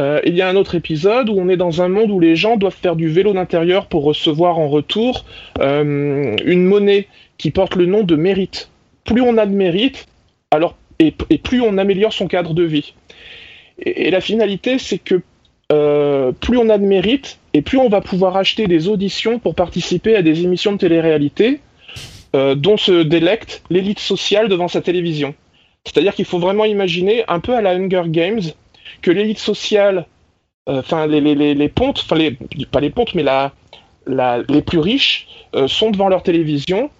Euh, 0.00 0.20
il 0.24 0.36
y 0.36 0.42
a 0.42 0.48
un 0.48 0.54
autre 0.54 0.76
épisode 0.76 1.28
où 1.28 1.34
on 1.38 1.48
est 1.48 1.56
dans 1.56 1.82
un 1.82 1.88
monde 1.88 2.12
où 2.12 2.20
les 2.20 2.36
gens 2.36 2.56
doivent 2.56 2.76
faire 2.80 2.94
du 2.94 3.08
vélo 3.08 3.32
d'intérieur 3.32 3.86
pour 3.86 4.04
recevoir 4.04 4.58
en 4.58 4.68
retour 4.68 5.24
euh, 5.58 6.36
une 6.44 6.64
monnaie 6.64 7.08
qui 7.36 7.50
porte 7.50 7.74
le 7.74 7.86
nom 7.86 8.04
de 8.04 8.14
mérite. 8.14 8.70
Plus 9.04 9.22
on 9.22 9.36
a 9.38 9.46
de 9.46 9.54
mérite, 9.54 10.06
alors 10.52 10.76
et, 10.98 11.12
plus 11.12 11.60
on 11.60 11.78
améliore 11.78 12.12
son 12.12 12.26
cadre 12.26 12.54
de 12.54 12.64
vie. 12.64 12.94
Et, 13.78 14.10
la 14.10 14.20
finalité, 14.20 14.78
c'est 14.78 14.98
que 14.98 15.22
euh, 15.70 16.32
plus 16.32 16.56
on 16.58 16.68
a 16.70 16.78
de 16.78 16.84
mérite, 16.84 17.38
et 17.52 17.62
plus 17.62 17.78
on 17.78 17.88
va 17.88 18.00
pouvoir 18.00 18.36
acheter 18.36 18.66
des 18.66 18.88
auditions 18.88 19.38
pour 19.38 19.54
participer 19.54 20.16
à 20.16 20.22
des 20.22 20.42
émissions 20.42 20.72
de 20.72 20.78
télé-réalité 20.78 21.60
dont 22.34 22.76
se 22.76 23.02
délecte 23.02 23.62
l'élite 23.70 24.00
sociale 24.00 24.48
devant 24.48 24.68
sa 24.68 24.82
télévision. 24.82 25.34
C'est-à-dire 25.84 26.14
qu'il 26.14 26.26
faut 26.26 26.38
vraiment 26.38 26.66
imaginer, 26.66 27.24
un 27.28 27.40
peu 27.40 27.54
à 27.54 27.62
la 27.62 27.70
Hunger 27.70 28.02
Games, 28.06 28.42
que 29.02 29.10
l'élite 29.10 29.38
sociale, 29.38 30.06
euh, 30.68 30.80
enfin 30.80 31.06
les, 31.06 31.20
les, 31.20 31.54
les, 31.54 31.68
pontes, 31.68 32.00
enfin 32.04 32.16
pas 32.70 32.80
les 32.80 32.90
pontes, 32.90 33.14
mais 33.14 33.24
les 34.06 34.62
plus 34.62 34.78
riches 34.78 35.28
euh, 35.54 35.68
sont 35.68 35.90
devant 35.90 36.08
leur 36.08 36.22
télévision 36.22 36.90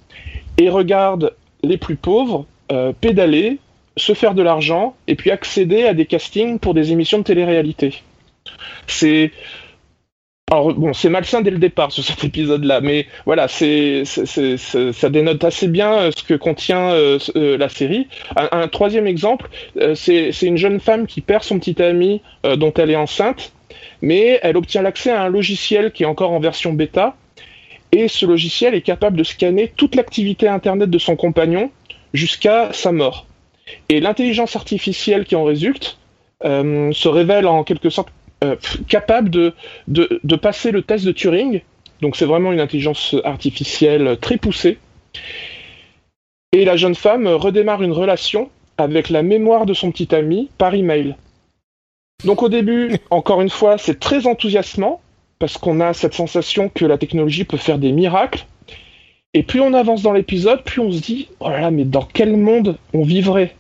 et 0.57 0.71
regardent 0.71 1.35
les 1.63 1.77
plus 1.77 1.97
pauvres 1.97 2.47
euh, 2.73 2.93
pédaler, 2.99 3.59
se 3.99 4.15
faire 4.15 4.35
de 4.35 4.43
l'argent 4.43 4.95
et 5.07 5.15
puis 5.15 5.31
accéder 5.31 5.85
à 5.85 5.95
des 5.95 6.07
castings 6.07 6.59
pour 6.59 6.75
des 6.75 6.93
émissions 6.93 7.19
de 7.19 7.25
télé-réalité. 7.25 8.03
C'est 8.87 9.33
bon, 10.49 10.93
c'est 10.93 11.09
malsain 11.09 11.43
dès 11.43 11.51
le 11.51 11.59
départ 11.59 11.93
sur 11.93 12.05
cet 12.05 12.25
épisode-là, 12.25 12.81
mais 12.81 13.07
voilà, 13.27 13.49
c'est, 13.49 14.05
ça 14.05 15.09
dénote 15.11 15.45
assez 15.45 15.69
bien 15.69 15.93
euh, 15.95 16.11
ce 16.17 16.23
que 16.23 16.35
contient 16.35 16.91
euh, 16.91 17.19
euh, 17.37 17.59
la 17.59 17.69
série. 17.69 18.09
Un, 18.37 18.69
troisième 18.69 19.07
exemple, 19.07 19.49
c'est, 19.95 20.31
une 20.43 20.57
jeune 20.57 20.81
femme 20.81 21.07
qui 21.07 21.21
perd 21.21 21.43
son 21.43 21.59
petit 21.59 21.81
ami 21.83 22.23
dont 22.57 22.73
elle 22.75 22.91
est 22.91 22.97
enceinte, 22.97 23.53
mais 24.01 24.39
elle 24.43 24.57
obtient 24.57 24.83
l'accès 24.83 25.11
à 25.11 25.23
un 25.23 25.29
logiciel 25.29 25.93
qui 25.93 26.05
est 26.05 26.07
encore 26.07 26.33
en 26.33 26.41
version 26.41 26.73
bêta, 26.73 27.17
et 27.93 28.09
ce 28.09 28.27
logiciel 28.27 28.75
est 28.75 28.83
capable 28.83 29.17
de 29.17 29.25
scanner 29.25 29.73
toute 29.77 29.95
l'activité 29.95 30.49
internet 30.49 30.91
de 30.91 30.99
son 30.99 31.17
compagnon 31.17 31.71
jusqu'à 32.13 32.71
sa 32.73 32.93
mort. 32.93 33.28
Et 33.89 34.01
l'intelligence 34.01 34.57
artificielle 34.57 35.25
qui 35.25 35.37
en 35.37 35.45
résulte 35.45 35.99
se 36.43 37.09
révèle 37.09 37.47
en 37.47 37.65
quelque 37.65 37.91
sorte 37.91 38.11
euh, 38.45 38.55
capable 38.89 39.31
de, 39.31 39.53
de, 39.89 40.37
passer 40.37 40.71
le 40.71 40.83
test 40.83 41.05
de 41.05 41.11
Turing. 41.11 41.61
Donc 42.01 42.15
c'est 42.15 42.25
vraiment 42.25 42.53
une 42.53 42.61
intelligence 42.61 43.17
artificielle 43.25 44.17
très 44.21 44.37
poussée. 44.37 44.79
Et 46.53 46.65
la 46.65 46.77
jeune 46.77 46.95
femme 46.95 47.27
redémarre 47.27 47.83
une 47.83 47.91
relation 47.91 48.49
avec 48.77 49.11
la 49.11 49.25
mémoire 49.25 49.67
de 49.67 49.75
son 49.75 49.91
petit 49.91 50.15
ami 50.15 50.51
par 50.57 50.75
email. 50.75 51.17
Donc 52.25 52.45
au 52.45 52.49
début, 52.49 52.97
encore 53.11 53.41
une 53.41 53.51
fois, 53.51 53.77
c'est 53.77 53.99
très 53.99 54.29
enthousiasmant 54.29 55.01
parce 55.41 55.59
qu'on 55.59 55.81
a 55.81 55.93
cette 55.93 56.15
sensation 56.15 56.69
que 56.69 56.85
la 56.85 56.97
technologie 56.97 57.45
peut 57.45 57.57
faire 57.57 57.79
des 57.79 57.91
miracles. 57.91 58.47
Et 59.35 59.43
plus 59.43 59.61
on 59.61 59.75
avance 59.75 60.03
dans 60.03 60.13
l'épisode, 60.13 60.63
plus 60.63 60.81
on 60.81 60.93
se 60.93 61.01
dit 61.01 61.29
oh 61.41 61.51
là 61.51 61.61
là, 61.61 61.71
mais 61.73 61.85
dans 61.85 62.03
quel 62.05 62.37
monde 62.37 62.79
on 62.95 63.03
vivrait? 63.03 63.57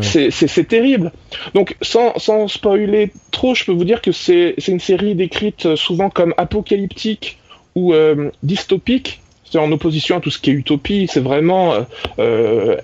C'est 0.00 0.68
terrible. 0.68 1.12
Donc, 1.54 1.76
sans, 1.82 2.48
spoiler 2.48 3.12
trop, 3.30 3.54
je 3.54 3.64
peux 3.64 3.72
vous 3.72 3.84
dire 3.84 4.00
que 4.00 4.12
c'est 4.12 4.54
une 4.68 4.80
série 4.80 5.14
décrite 5.14 5.66
euh, 5.66 5.76
souvent 5.76 6.10
comme 6.10 6.34
apocalyptique 6.36 7.38
ou 7.74 7.92
euh, 7.92 8.30
dystopique. 8.42 9.20
C'est 9.44 9.58
en 9.58 9.70
opposition 9.70 10.16
à 10.16 10.20
tout 10.20 10.30
ce 10.30 10.38
qui 10.38 10.50
est 10.50 10.54
utopie. 10.54 11.08
C'est 11.10 11.20
vraiment, 11.20 11.74
euh, 12.18 12.76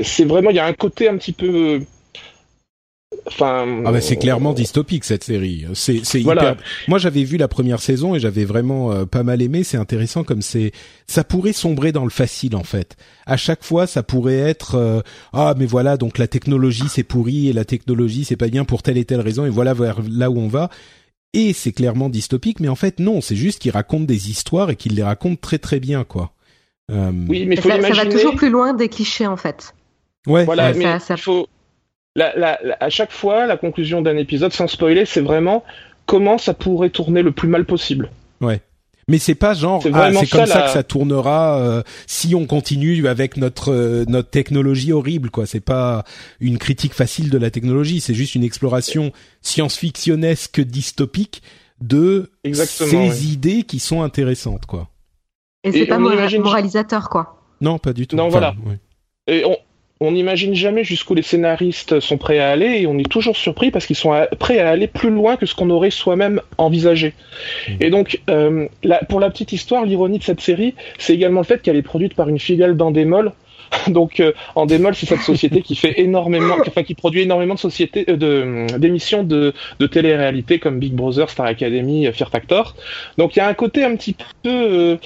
c'est 0.00 0.24
vraiment, 0.24 0.50
il 0.50 0.56
y 0.56 0.60
a 0.60 0.66
un 0.66 0.72
côté 0.72 1.08
un 1.08 1.16
petit 1.16 1.32
peu 1.32 1.80
enfin. 3.26 3.82
ah 3.86 3.92
bah 3.92 4.00
c'est 4.00 4.16
clairement 4.16 4.52
dystopique 4.52 5.04
cette 5.04 5.24
série. 5.24 5.66
C'est 5.74 6.04
c'est 6.04 6.20
Voilà. 6.20 6.52
hyper. 6.52 6.64
Moi 6.88 6.98
j'avais 6.98 7.24
vu 7.24 7.36
la 7.36 7.48
première 7.48 7.80
saison 7.80 8.14
et 8.14 8.20
j'avais 8.20 8.44
vraiment 8.44 8.92
euh, 8.92 9.04
pas 9.06 9.22
mal 9.22 9.42
aimé. 9.42 9.64
C'est 9.64 9.76
intéressant 9.76 10.24
comme 10.24 10.42
c'est. 10.42 10.72
Ça 11.06 11.24
pourrait 11.24 11.52
sombrer 11.52 11.92
dans 11.92 12.04
le 12.04 12.10
facile 12.10 12.56
en 12.56 12.64
fait. 12.64 12.96
À 13.26 13.36
chaque 13.36 13.64
fois 13.64 13.86
ça 13.86 14.02
pourrait 14.02 14.38
être 14.38 14.74
euh, 14.76 15.00
ah 15.32 15.54
mais 15.58 15.66
voilà 15.66 15.96
donc 15.96 16.18
la 16.18 16.26
technologie 16.26 16.88
c'est 16.88 17.02
pourri 17.04 17.48
et 17.48 17.52
la 17.52 17.64
technologie 17.64 18.24
c'est 18.24 18.36
pas 18.36 18.48
bien 18.48 18.64
pour 18.64 18.82
telle 18.82 18.98
et 18.98 19.04
telle 19.04 19.20
raison 19.20 19.44
et 19.46 19.50
voilà 19.50 19.74
vers 19.74 19.98
là 20.10 20.30
où 20.30 20.38
on 20.38 20.48
va. 20.48 20.70
Et 21.32 21.52
c'est 21.52 21.70
clairement 21.72 22.08
dystopique, 22.08 22.58
mais 22.58 22.68
en 22.68 22.74
fait 22.74 22.98
non, 22.98 23.20
c'est 23.20 23.36
juste 23.36 23.60
qu'il 23.60 23.70
raconte 23.70 24.04
des 24.06 24.30
histoires 24.30 24.70
et 24.70 24.76
qu'il 24.76 24.94
les 24.96 25.02
raconte 25.04 25.40
très 25.40 25.58
très 25.58 25.78
bien 25.78 26.02
quoi. 26.04 26.32
Euh, 26.90 27.12
Oui, 27.28 27.46
mais 27.46 27.54
faut 27.54 27.68
ça, 27.68 27.76
ça 27.76 27.76
l'imaginer. 27.76 28.04
va 28.08 28.10
toujours 28.12 28.34
plus 28.34 28.50
loin 28.50 28.74
des 28.74 28.88
clichés 28.88 29.28
en 29.28 29.36
fait. 29.36 29.74
Ouais. 30.26 30.44
Voilà, 30.44 30.72
Ouais, 30.72 30.76
mais 30.78 30.84
ça- 30.84 30.98
ça- 30.98 31.14
il 31.14 31.20
faut. 31.20 31.46
La, 32.16 32.34
la- 32.36 32.58
la- 32.64 32.76
à 32.80 32.90
chaque 32.90 33.12
fois, 33.12 33.46
la 33.46 33.56
conclusion 33.56 34.02
d'un 34.02 34.16
épisode, 34.16 34.52
sans 34.52 34.66
spoiler, 34.66 35.04
c'est 35.06 35.20
vraiment 35.20 35.62
comment 36.06 36.38
ça 36.38 36.54
pourrait 36.54 36.90
tourner 36.90 37.22
le 37.22 37.30
plus 37.32 37.48
mal 37.48 37.64
possible. 37.64 38.10
Mais 39.08 39.18
c'est 39.18 39.34
pas 39.34 39.54
genre 39.54 39.82
C'est 39.82 39.90
ah, 39.92 40.12
comme 40.30 40.46
ça, 40.46 40.62
que 40.62 40.70
ça 40.70 40.82
tournera 40.84 41.58
euh, 41.58 41.82
si 42.06 42.36
on 42.36 42.46
continue 42.46 43.08
avec 43.08 43.36
notre 43.38 43.72
euh, 43.72 44.04
notre 44.06 44.30
technologie 44.30 44.92
horrible 44.92 45.30
quoi. 45.30 45.46
C'est 45.46 45.58
pas 45.58 46.04
une 46.38 46.58
critique 46.58 46.94
facile 46.94 47.28
de 47.28 47.36
la 47.38 47.50
technologie, 47.50 48.00
c'est 48.00 48.14
juste 48.14 48.36
une 48.36 48.44
exploration 48.44 49.10
science-fictionnesque 49.42 50.60
dystopique 50.60 51.42
de 51.80 52.30
Exactement, 52.44 53.10
ces 53.10 53.20
oui. 53.26 53.32
idées 53.32 53.62
qui 53.64 53.78
sont 53.80 54.02
intéressantes 54.02 54.66
quoi. 54.66 54.90
Et 55.64 55.72
c'est 55.72 55.86
pas 55.86 55.96
on 55.96 56.00
mora- 56.02 56.14
imagine- 56.14 56.42
moralisateur 56.42 57.08
quoi. 57.08 57.42
Non, 57.60 57.78
pas 57.78 57.92
du 57.92 58.06
tout. 58.06 58.14
Non, 58.16 58.24
Enfin, 58.24 58.30
voilà. 58.38 58.54
ouais. 58.66 58.78
Et 59.26 59.44
on 59.44 59.56
on 60.02 60.12
n'imagine 60.12 60.54
jamais 60.54 60.82
jusqu'où 60.82 61.14
les 61.14 61.22
scénaristes 61.22 62.00
sont 62.00 62.16
prêts 62.16 62.38
à 62.38 62.48
aller 62.50 62.80
et 62.80 62.86
on 62.86 62.98
est 62.98 63.08
toujours 63.08 63.36
surpris 63.36 63.70
parce 63.70 63.84
qu'ils 63.84 63.96
sont 63.96 64.12
à- 64.12 64.26
prêts 64.26 64.58
à 64.58 64.70
aller 64.70 64.86
plus 64.86 65.10
loin 65.10 65.36
que 65.36 65.44
ce 65.44 65.54
qu'on 65.54 65.68
aurait 65.68 65.90
soi-même 65.90 66.40
envisagé. 66.56 67.12
Mhm. 67.68 67.76
Et 67.80 67.90
donc, 67.90 68.20
euh, 68.30 68.66
la- 68.82 69.00
pour 69.04 69.20
la 69.20 69.28
petite 69.28 69.52
histoire, 69.52 69.84
l'ironie 69.84 70.18
de 70.18 70.24
cette 70.24 70.40
série, 70.40 70.74
c'est 70.98 71.14
également 71.14 71.40
le 71.40 71.46
fait 71.46 71.60
qu'elle 71.60 71.76
est 71.76 71.82
produite 71.82 72.14
par 72.14 72.30
une 72.30 72.38
filiale 72.38 72.76
d'Endemol. 72.78 73.32
Donc, 73.88 74.20
euh, 74.20 74.32
Endemol, 74.54 74.94
c'est 74.94 75.06
cette 75.06 75.20
société 75.20 75.62
qui 75.62 75.76
fait 75.76 76.00
énormément, 76.00 76.56
enfin 76.66 76.82
qui 76.82 76.94
produit 76.94 77.22
énormément 77.22 77.54
de 77.54 77.58
sociétés, 77.58 78.04
euh, 78.08 78.16
de 78.16 78.78
d'émissions 78.78 79.22
de, 79.22 79.52
de 79.78 79.86
télé-réalité 79.86 80.58
comme 80.58 80.78
Big 80.78 80.92
Brother, 80.92 81.30
Star 81.30 81.46
Academy, 81.46 82.06
euh, 82.06 82.12
Fear 82.12 82.30
Factor. 82.30 82.74
Donc, 83.18 83.36
il 83.36 83.38
y 83.38 83.42
a 83.42 83.48
un 83.48 83.54
côté 83.54 83.84
un 83.84 83.96
petit 83.96 84.16
peu 84.42 84.50
euh, 84.50 84.96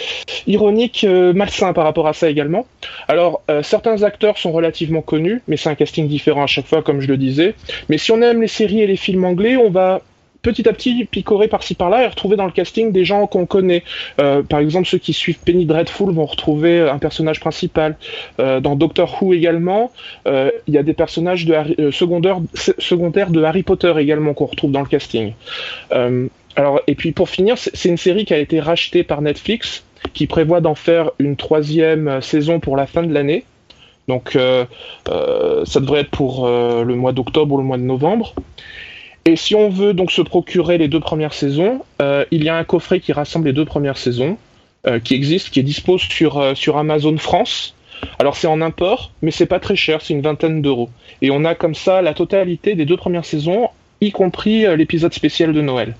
ironique, 0.46 1.04
euh, 1.04 1.32
malsain 1.32 1.72
par 1.72 1.84
rapport 1.84 2.08
à 2.08 2.12
ça 2.12 2.28
également. 2.30 2.66
Alors, 3.08 3.42
euh, 3.50 3.62
certains 3.62 4.02
acteurs 4.02 4.38
sont 4.38 4.52
relativement 4.52 5.02
connus, 5.02 5.42
mais 5.48 5.56
c'est 5.56 5.68
un 5.68 5.74
casting 5.74 6.08
différent 6.08 6.44
à 6.44 6.46
chaque 6.46 6.66
fois, 6.66 6.82
comme 6.82 7.00
je 7.00 7.08
le 7.08 7.16
disais. 7.16 7.54
Mais 7.88 7.98
si 7.98 8.12
on 8.12 8.20
aime 8.22 8.40
les 8.40 8.48
séries 8.48 8.80
et 8.80 8.86
les 8.86 8.96
films 8.96 9.24
anglais, 9.24 9.56
on 9.56 9.70
va 9.70 10.00
petit 10.44 10.68
à 10.68 10.72
petit 10.72 11.04
picorer 11.06 11.48
par-ci 11.48 11.74
par-là 11.74 12.04
et 12.04 12.06
retrouver 12.06 12.36
dans 12.36 12.46
le 12.46 12.52
casting 12.52 12.92
des 12.92 13.04
gens 13.04 13.26
qu'on 13.26 13.46
connaît. 13.46 13.82
Euh, 14.20 14.42
par 14.42 14.60
exemple, 14.60 14.86
ceux 14.86 14.98
qui 14.98 15.12
suivent 15.12 15.38
Penny 15.44 15.64
Dreadful 15.64 16.12
vont 16.12 16.26
retrouver 16.26 16.80
un 16.80 16.98
personnage 16.98 17.40
principal. 17.40 17.96
Euh, 18.38 18.60
dans 18.60 18.76
Doctor 18.76 19.20
Who 19.20 19.32
également, 19.34 19.90
euh, 20.28 20.50
il 20.68 20.74
y 20.74 20.78
a 20.78 20.82
des 20.84 20.92
personnages 20.94 21.46
de 21.46 21.54
Harry- 21.54 21.76
secondaires, 21.92 22.38
se- 22.54 22.72
secondaires 22.78 23.30
de 23.30 23.42
Harry 23.42 23.64
Potter 23.64 23.92
également 23.98 24.34
qu'on 24.34 24.46
retrouve 24.46 24.70
dans 24.70 24.82
le 24.82 24.86
casting. 24.86 25.32
Alors, 26.56 26.80
et 26.86 26.94
puis 26.94 27.10
pour 27.10 27.28
finir, 27.30 27.56
c'est 27.58 27.88
une 27.88 27.96
série 27.96 28.24
qui 28.24 28.34
a 28.34 28.38
été 28.38 28.60
rachetée 28.60 29.02
par 29.02 29.22
Netflix, 29.22 29.82
qui 30.12 30.26
prévoit 30.26 30.60
d'en 30.60 30.74
faire 30.76 31.10
une 31.18 31.34
troisième 31.34 32.20
saison 32.20 32.60
pour 32.60 32.76
la 32.76 32.86
fin 32.86 33.02
de 33.02 33.12
l'année. 33.12 33.44
Donc, 34.06 34.36
ça 34.36 35.80
devrait 35.80 36.02
être 36.02 36.10
pour 36.10 36.46
le 36.46 36.94
mois 36.94 37.12
d'octobre 37.12 37.54
ou 37.54 37.58
le 37.58 37.64
mois 37.64 37.78
de 37.78 37.82
novembre. 37.82 38.34
Et 39.26 39.36
si 39.36 39.54
on 39.54 39.70
veut 39.70 39.94
donc 39.94 40.12
se 40.12 40.20
procurer 40.20 40.76
les 40.76 40.88
deux 40.88 41.00
premières 41.00 41.32
saisons, 41.32 41.80
euh, 42.02 42.24
il 42.30 42.44
y 42.44 42.50
a 42.50 42.56
un 42.56 42.64
coffret 42.64 43.00
qui 43.00 43.12
rassemble 43.12 43.46
les 43.46 43.54
deux 43.54 43.64
premières 43.64 43.96
saisons, 43.96 44.36
euh, 44.86 44.98
qui 44.98 45.14
existe, 45.14 45.48
qui 45.48 45.60
est 45.60 45.62
dispo 45.62 45.96
sur, 45.96 46.38
euh, 46.38 46.54
sur 46.54 46.76
Amazon 46.76 47.16
France. 47.16 47.74
Alors 48.18 48.36
c'est 48.36 48.46
en 48.46 48.60
import, 48.60 49.12
mais 49.22 49.30
c'est 49.30 49.46
pas 49.46 49.60
très 49.60 49.76
cher, 49.76 50.02
c'est 50.02 50.12
une 50.12 50.20
vingtaine 50.20 50.60
d'euros. 50.60 50.90
Et 51.22 51.30
on 51.30 51.44
a 51.46 51.54
comme 51.54 51.74
ça 51.74 52.02
la 52.02 52.12
totalité 52.12 52.74
des 52.74 52.84
deux 52.84 52.98
premières 52.98 53.24
saisons, 53.24 53.68
y 54.02 54.10
compris 54.10 54.66
l'épisode 54.76 55.14
spécial 55.14 55.54
de 55.54 55.62
Noël. 55.62 55.96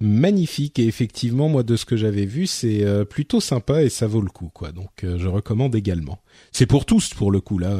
Magnifique 0.00 0.78
et 0.78 0.86
effectivement 0.86 1.50
moi 1.50 1.62
de 1.62 1.76
ce 1.76 1.84
que 1.84 1.96
j'avais 1.98 2.24
vu, 2.24 2.46
c'est 2.46 2.82
plutôt 3.10 3.40
sympa 3.40 3.82
et 3.82 3.90
ça 3.90 4.06
vaut 4.06 4.22
le 4.22 4.30
coup 4.30 4.50
quoi. 4.54 4.72
Donc 4.72 4.90
je 5.02 5.28
recommande 5.28 5.74
également. 5.74 6.18
C'est 6.50 6.66
pour 6.66 6.86
tous 6.86 7.12
pour 7.12 7.30
le 7.30 7.40
coup 7.40 7.58
là 7.58 7.76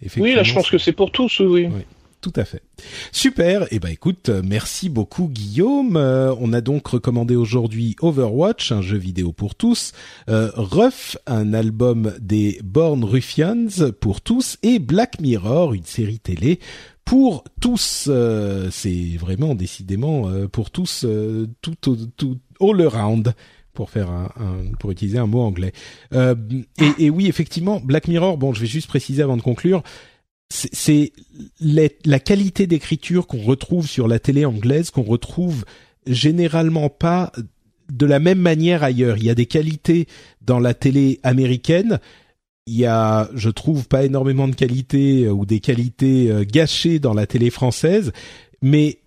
effectivement. 0.00 0.24
Oui, 0.24 0.34
là 0.34 0.42
je 0.42 0.54
pense 0.54 0.68
que 0.68 0.78
c'est 0.78 0.92
pour 0.92 1.12
tous, 1.12 1.38
oui. 1.40 1.68
Oui. 1.72 1.82
Tout 2.22 2.32
à 2.36 2.44
fait. 2.44 2.62
Super. 3.10 3.66
Et 3.72 3.80
ben 3.80 3.88
écoute, 3.88 4.28
euh, 4.28 4.42
merci 4.44 4.88
beaucoup 4.88 5.26
Guillaume. 5.28 5.96
Euh, 5.96 6.32
on 6.38 6.52
a 6.52 6.60
donc 6.60 6.86
recommandé 6.86 7.34
aujourd'hui 7.34 7.96
Overwatch, 8.00 8.70
un 8.70 8.80
jeu 8.80 8.96
vidéo 8.96 9.32
pour 9.32 9.56
tous, 9.56 9.90
euh, 10.30 10.52
Ruff, 10.54 11.16
un 11.26 11.52
album 11.52 12.14
des 12.20 12.60
Born 12.62 13.02
Ruffians 13.02 13.90
pour 14.00 14.20
tous, 14.20 14.56
et 14.62 14.78
Black 14.78 15.20
Mirror, 15.20 15.74
une 15.74 15.84
série 15.84 16.20
télé 16.20 16.60
pour 17.04 17.42
tous. 17.60 18.04
Euh, 18.08 18.68
C'est 18.70 19.16
vraiment 19.18 19.56
décidément 19.56 20.28
euh, 20.28 20.46
pour 20.46 20.70
tous, 20.70 21.04
euh, 21.04 21.48
tout, 21.60 21.74
tout, 21.80 21.98
tout 22.16 22.38
all 22.60 22.80
around 22.82 23.34
pour 23.74 23.90
faire 23.90 24.10
un, 24.10 24.30
un- 24.38 24.74
pour 24.78 24.92
utiliser 24.92 25.18
un 25.18 25.26
mot 25.26 25.40
anglais. 25.40 25.72
Euh, 26.12 26.36
et, 26.78 27.06
et 27.06 27.10
oui, 27.10 27.26
effectivement, 27.26 27.80
Black 27.82 28.06
Mirror. 28.06 28.36
Bon, 28.38 28.52
je 28.52 28.60
vais 28.60 28.66
juste 28.68 28.86
préciser 28.86 29.22
avant 29.24 29.36
de 29.36 29.42
conclure 29.42 29.82
c'est- 30.52 31.12
la 31.60 32.18
qualité 32.18 32.66
d'écriture 32.66 33.26
qu'on 33.26 33.42
retrouve 33.42 33.88
sur 33.88 34.08
la 34.08 34.18
télé 34.18 34.44
anglaise 34.44 34.90
qu'on 34.90 35.02
retrouve 35.02 35.64
généralement 36.06 36.88
pas 36.88 37.32
de 37.90 38.06
la 38.06 38.18
même 38.18 38.38
manière 38.38 38.82
ailleurs. 38.82 39.16
Il 39.18 39.24
y 39.24 39.30
a 39.30 39.34
des 39.34 39.46
qualités 39.46 40.06
dans 40.40 40.58
la 40.58 40.74
télé 40.74 41.20
américaine. 41.22 42.00
Il 42.66 42.76
y 42.76 42.86
a, 42.86 43.28
je 43.34 43.50
trouve, 43.50 43.88
pas 43.88 44.04
énormément 44.04 44.48
de 44.48 44.54
qualités 44.54 45.24
euh, 45.24 45.32
ou 45.32 45.46
des 45.46 45.60
qualités 45.60 46.30
euh, 46.30 46.44
gâchées 46.44 46.98
dans 46.98 47.14
la 47.14 47.26
télé 47.26 47.50
française, 47.50 48.12
mais 48.62 48.98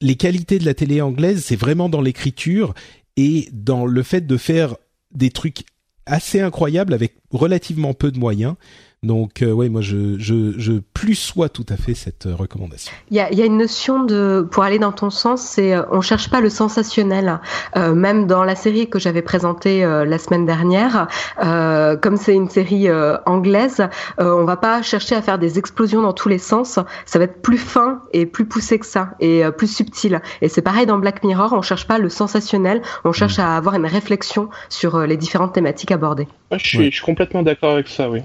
les 0.00 0.14
qualités 0.14 0.58
de 0.58 0.64
la 0.64 0.74
télé 0.74 1.00
anglaise, 1.00 1.42
c'est 1.44 1.56
vraiment 1.56 1.88
dans 1.88 2.00
l'écriture 2.00 2.72
et 3.16 3.48
dans 3.52 3.84
le 3.84 4.02
fait 4.02 4.26
de 4.26 4.36
faire 4.36 4.76
des 5.12 5.30
trucs 5.30 5.64
assez 6.06 6.40
incroyables 6.40 6.94
avec 6.94 7.14
relativement 7.30 7.94
peu 7.94 8.10
de 8.10 8.18
moyens. 8.18 8.54
Donc, 9.02 9.40
euh, 9.40 9.50
ouais, 9.50 9.70
moi, 9.70 9.80
je, 9.80 10.18
je, 10.18 10.52
je 10.58 10.72
plus 10.92 11.14
sois 11.14 11.48
tout 11.48 11.64
à 11.70 11.76
fait 11.78 11.94
cette 11.94 12.26
euh, 12.26 12.34
recommandation. 12.34 12.92
Il 13.10 13.16
y 13.16 13.20
a, 13.20 13.32
il 13.32 13.38
y 13.38 13.42
a 13.42 13.46
une 13.46 13.56
notion 13.56 14.04
de, 14.04 14.46
pour 14.50 14.62
aller 14.62 14.78
dans 14.78 14.92
ton 14.92 15.08
sens, 15.08 15.40
c'est 15.40 15.72
euh, 15.74 15.84
on 15.90 16.02
cherche 16.02 16.28
pas 16.28 16.42
le 16.42 16.50
sensationnel. 16.50 17.40
Euh, 17.76 17.94
même 17.94 18.26
dans 18.26 18.44
la 18.44 18.54
série 18.54 18.90
que 18.90 18.98
j'avais 18.98 19.22
présentée 19.22 19.82
euh, 19.84 20.04
la 20.04 20.18
semaine 20.18 20.44
dernière, 20.44 21.08
euh, 21.42 21.96
comme 21.96 22.18
c'est 22.18 22.34
une 22.34 22.50
série 22.50 22.88
euh, 22.90 23.16
anglaise, 23.24 23.80
euh, 24.20 24.34
on 24.36 24.44
va 24.44 24.58
pas 24.58 24.82
chercher 24.82 25.14
à 25.14 25.22
faire 25.22 25.38
des 25.38 25.58
explosions 25.58 26.02
dans 26.02 26.12
tous 26.12 26.28
les 26.28 26.36
sens. 26.36 26.78
Ça 27.06 27.18
va 27.18 27.24
être 27.24 27.40
plus 27.40 27.56
fin 27.56 28.02
et 28.12 28.26
plus 28.26 28.44
poussé 28.44 28.78
que 28.78 28.84
ça 28.86 29.12
et 29.18 29.42
euh, 29.42 29.50
plus 29.50 29.74
subtil. 29.74 30.20
Et 30.42 30.50
c'est 30.50 30.60
pareil 30.60 30.84
dans 30.84 30.98
Black 30.98 31.24
Mirror, 31.24 31.54
on 31.54 31.62
cherche 31.62 31.86
pas 31.86 31.96
le 31.96 32.10
sensationnel, 32.10 32.82
on 33.04 33.12
cherche 33.12 33.38
à 33.38 33.56
avoir 33.56 33.76
une 33.76 33.86
réflexion 33.86 34.50
sur 34.68 34.96
euh, 34.96 35.06
les 35.06 35.16
différentes 35.16 35.54
thématiques 35.54 35.90
abordées. 35.90 36.28
Ouais, 36.52 36.58
je, 36.58 36.66
suis, 36.68 36.78
Ouais. 36.78 36.84
je 36.90 36.96
suis 36.96 37.04
complètement 37.06 37.42
d'accord 37.42 37.70
avec 37.72 37.88
ça, 37.88 38.10
oui. 38.10 38.20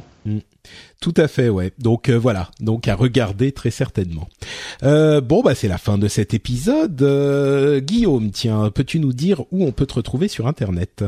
Tout 1.01 1.13
à 1.17 1.28
fait, 1.28 1.49
ouais. 1.49 1.71
Donc 1.80 2.10
euh, 2.10 2.15
voilà, 2.17 2.49
donc 2.60 2.88
à 2.88 2.95
regarder 2.95 3.51
très 3.51 3.71
certainement. 3.71 4.28
Euh, 4.84 5.21
bon, 5.21 5.41
bah 5.41 5.56
c'est 5.56 5.67
la 5.67 5.78
fin 5.78 5.97
de 5.97 6.08
cet 6.08 6.34
épisode. 6.34 7.01
Euh, 7.01 7.80
Guillaume, 7.80 8.32
tiens, 8.32 8.69
peux-tu 8.69 8.99
nous 8.99 9.13
dire 9.13 9.41
où 9.51 9.65
on 9.65 9.71
peut 9.71 9.86
te 9.86 9.93
retrouver 9.95 10.28
sur 10.28 10.47
Internet? 10.47 11.04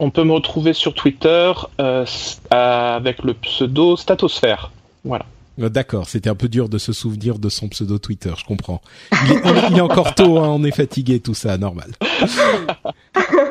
On 0.00 0.10
peut 0.10 0.24
me 0.24 0.32
retrouver 0.32 0.72
sur 0.72 0.92
Twitter 0.94 1.52
euh, 1.80 2.04
avec 2.50 3.22
le 3.22 3.34
pseudo 3.34 3.96
Statosphère. 3.96 4.72
Voilà. 5.04 5.24
Euh, 5.60 5.68
D'accord, 5.68 6.08
c'était 6.08 6.28
un 6.28 6.34
peu 6.34 6.48
dur 6.48 6.68
de 6.68 6.78
se 6.78 6.92
souvenir 6.92 7.38
de 7.38 7.48
son 7.48 7.68
pseudo 7.68 7.98
Twitter, 7.98 8.32
je 8.36 8.44
comprends. 8.44 8.82
Il 9.24 9.32
est- 9.32 9.40
il 9.70 9.78
est 9.78 9.80
encore 9.80 10.14
tôt, 10.16 10.38
hein, 10.38 10.48
on 10.48 10.64
est 10.64 10.74
fatigué, 10.74 11.20
tout 11.20 11.34
ça, 11.34 11.56
normal. 11.58 11.92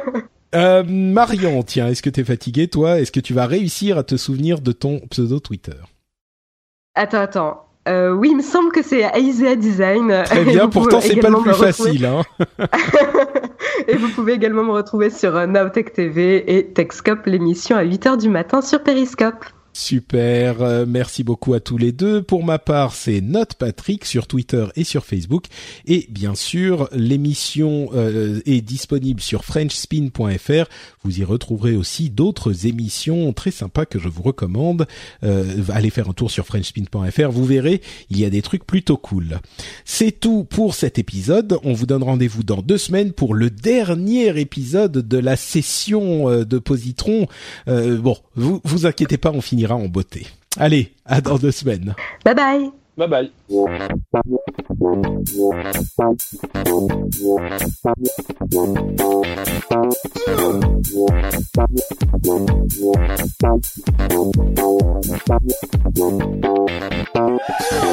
Euh, 0.54 0.84
Marion, 0.88 1.63
tiens, 1.63 1.88
est-ce 1.88 2.02
que 2.02 2.10
t'es 2.10 2.24
fatigué, 2.24 2.68
toi? 2.68 3.00
Est-ce 3.00 3.12
que 3.12 3.20
tu 3.20 3.34
vas 3.34 3.48
réussir 3.48 3.98
à 3.98 4.04
te 4.04 4.18
souvenir 4.18 4.62
de 4.62 4.72
ton 4.72 5.00
pseudo 5.10 5.39
Twitter? 5.39 5.78
Attends, 6.96 7.22
attends. 7.22 7.66
Euh, 7.88 8.12
oui, 8.12 8.30
il 8.32 8.38
me 8.38 8.42
semble 8.42 8.72
que 8.72 8.82
c'est 8.82 9.02
Aisea 9.02 9.56
Design. 9.56 10.24
Très 10.26 10.46
bien, 10.46 10.70
pourtant 10.70 11.02
c'est 11.02 11.18
pas 11.18 11.30
le 11.30 11.42
plus 11.42 11.54
facile. 11.54 12.06
Hein. 12.06 12.22
et 13.88 13.98
vous 13.98 14.08
pouvez 14.10 14.34
également 14.34 14.63
me 14.63 14.72
retrouver 14.72 15.10
sur 15.10 15.36
euh, 15.36 15.48
Nowtech 15.48 15.92
TV 15.92 16.58
et 16.58 16.72
Techscope, 16.72 17.26
l'émission 17.26 17.76
à 17.76 17.84
8h 17.84 18.18
du 18.18 18.30
matin 18.30 18.62
sur 18.62 18.82
Periscope. 18.82 19.44
Super, 19.76 20.62
euh, 20.62 20.86
merci 20.88 21.24
beaucoup 21.24 21.56
à 21.56 21.60
tous 21.60 21.80
les 21.80 21.92
deux. 21.92 22.22
Pour 22.22 22.44
ma 22.44 22.60
part, 22.60 22.94
c'est 22.94 23.22
Note 23.22 23.56
Patrick 23.56 24.06
sur 24.06 24.28
Twitter 24.28 24.68
et 24.76 24.84
sur 24.84 25.04
Facebook. 25.04 25.46
Et 25.88 26.06
bien 26.12 26.36
sûr, 26.36 26.88
l'émission 26.92 27.90
euh, 27.96 28.40
est 28.46 28.62
disponible 28.62 29.20
sur 29.20 29.44
frenchspin.fr. 29.44 30.70
Vous 31.04 31.20
y 31.20 31.24
retrouverez 31.24 31.76
aussi 31.76 32.12
d'autres 32.12 32.68
émissions 32.68 33.34
très 33.34 33.50
sympas 33.50 33.88
que 33.88 33.98
je 33.98 34.10
vous 34.10 34.22
recommande. 34.22 34.86
Euh, 35.24 35.64
allez 35.70 35.90
faire 35.90 36.08
un 36.08 36.14
tour 36.14 36.30
sur 36.30 36.46
frenchspin.fr, 36.46 37.32
vous 37.32 37.46
verrez, 37.46 37.82
il 38.12 38.20
y 38.20 38.26
a 38.26 38.30
des 38.30 38.44
trucs 38.44 38.68
plutôt 38.68 38.98
cool. 38.98 39.40
C'est 39.86 40.12
tout 40.12 40.44
pour 40.44 40.76
cet 40.76 41.00
épisode. 41.00 41.58
On 41.64 41.74
vous 41.74 41.88
donne 41.88 42.04
rendez-vous 42.04 42.44
dans 42.44 42.62
deux 42.62 42.78
semaines 42.78 43.12
pour 43.12 43.34
le 43.34 43.50
dernier 43.50 44.40
épisode 44.40 44.92
de 44.92 45.18
la 45.18 45.36
session 45.36 46.44
de 46.44 46.60
Positron. 46.60 47.26
bon, 47.66 48.18
vous 48.36 48.62
vous 48.64 48.86
inquiétez 48.86 49.18
pas, 49.18 49.32
on 49.32 49.42
finit 49.42 49.62
en 49.71 49.88
beauté. 49.88 50.28
Allez, 50.58 50.91
à 51.06 51.21
dans 51.21 51.38
deux 51.38 51.52
semaines. 51.52 51.95
Bye 52.23 52.36
bye. 52.36 52.71
Bye 52.95 53.08
bye. 53.08 53.32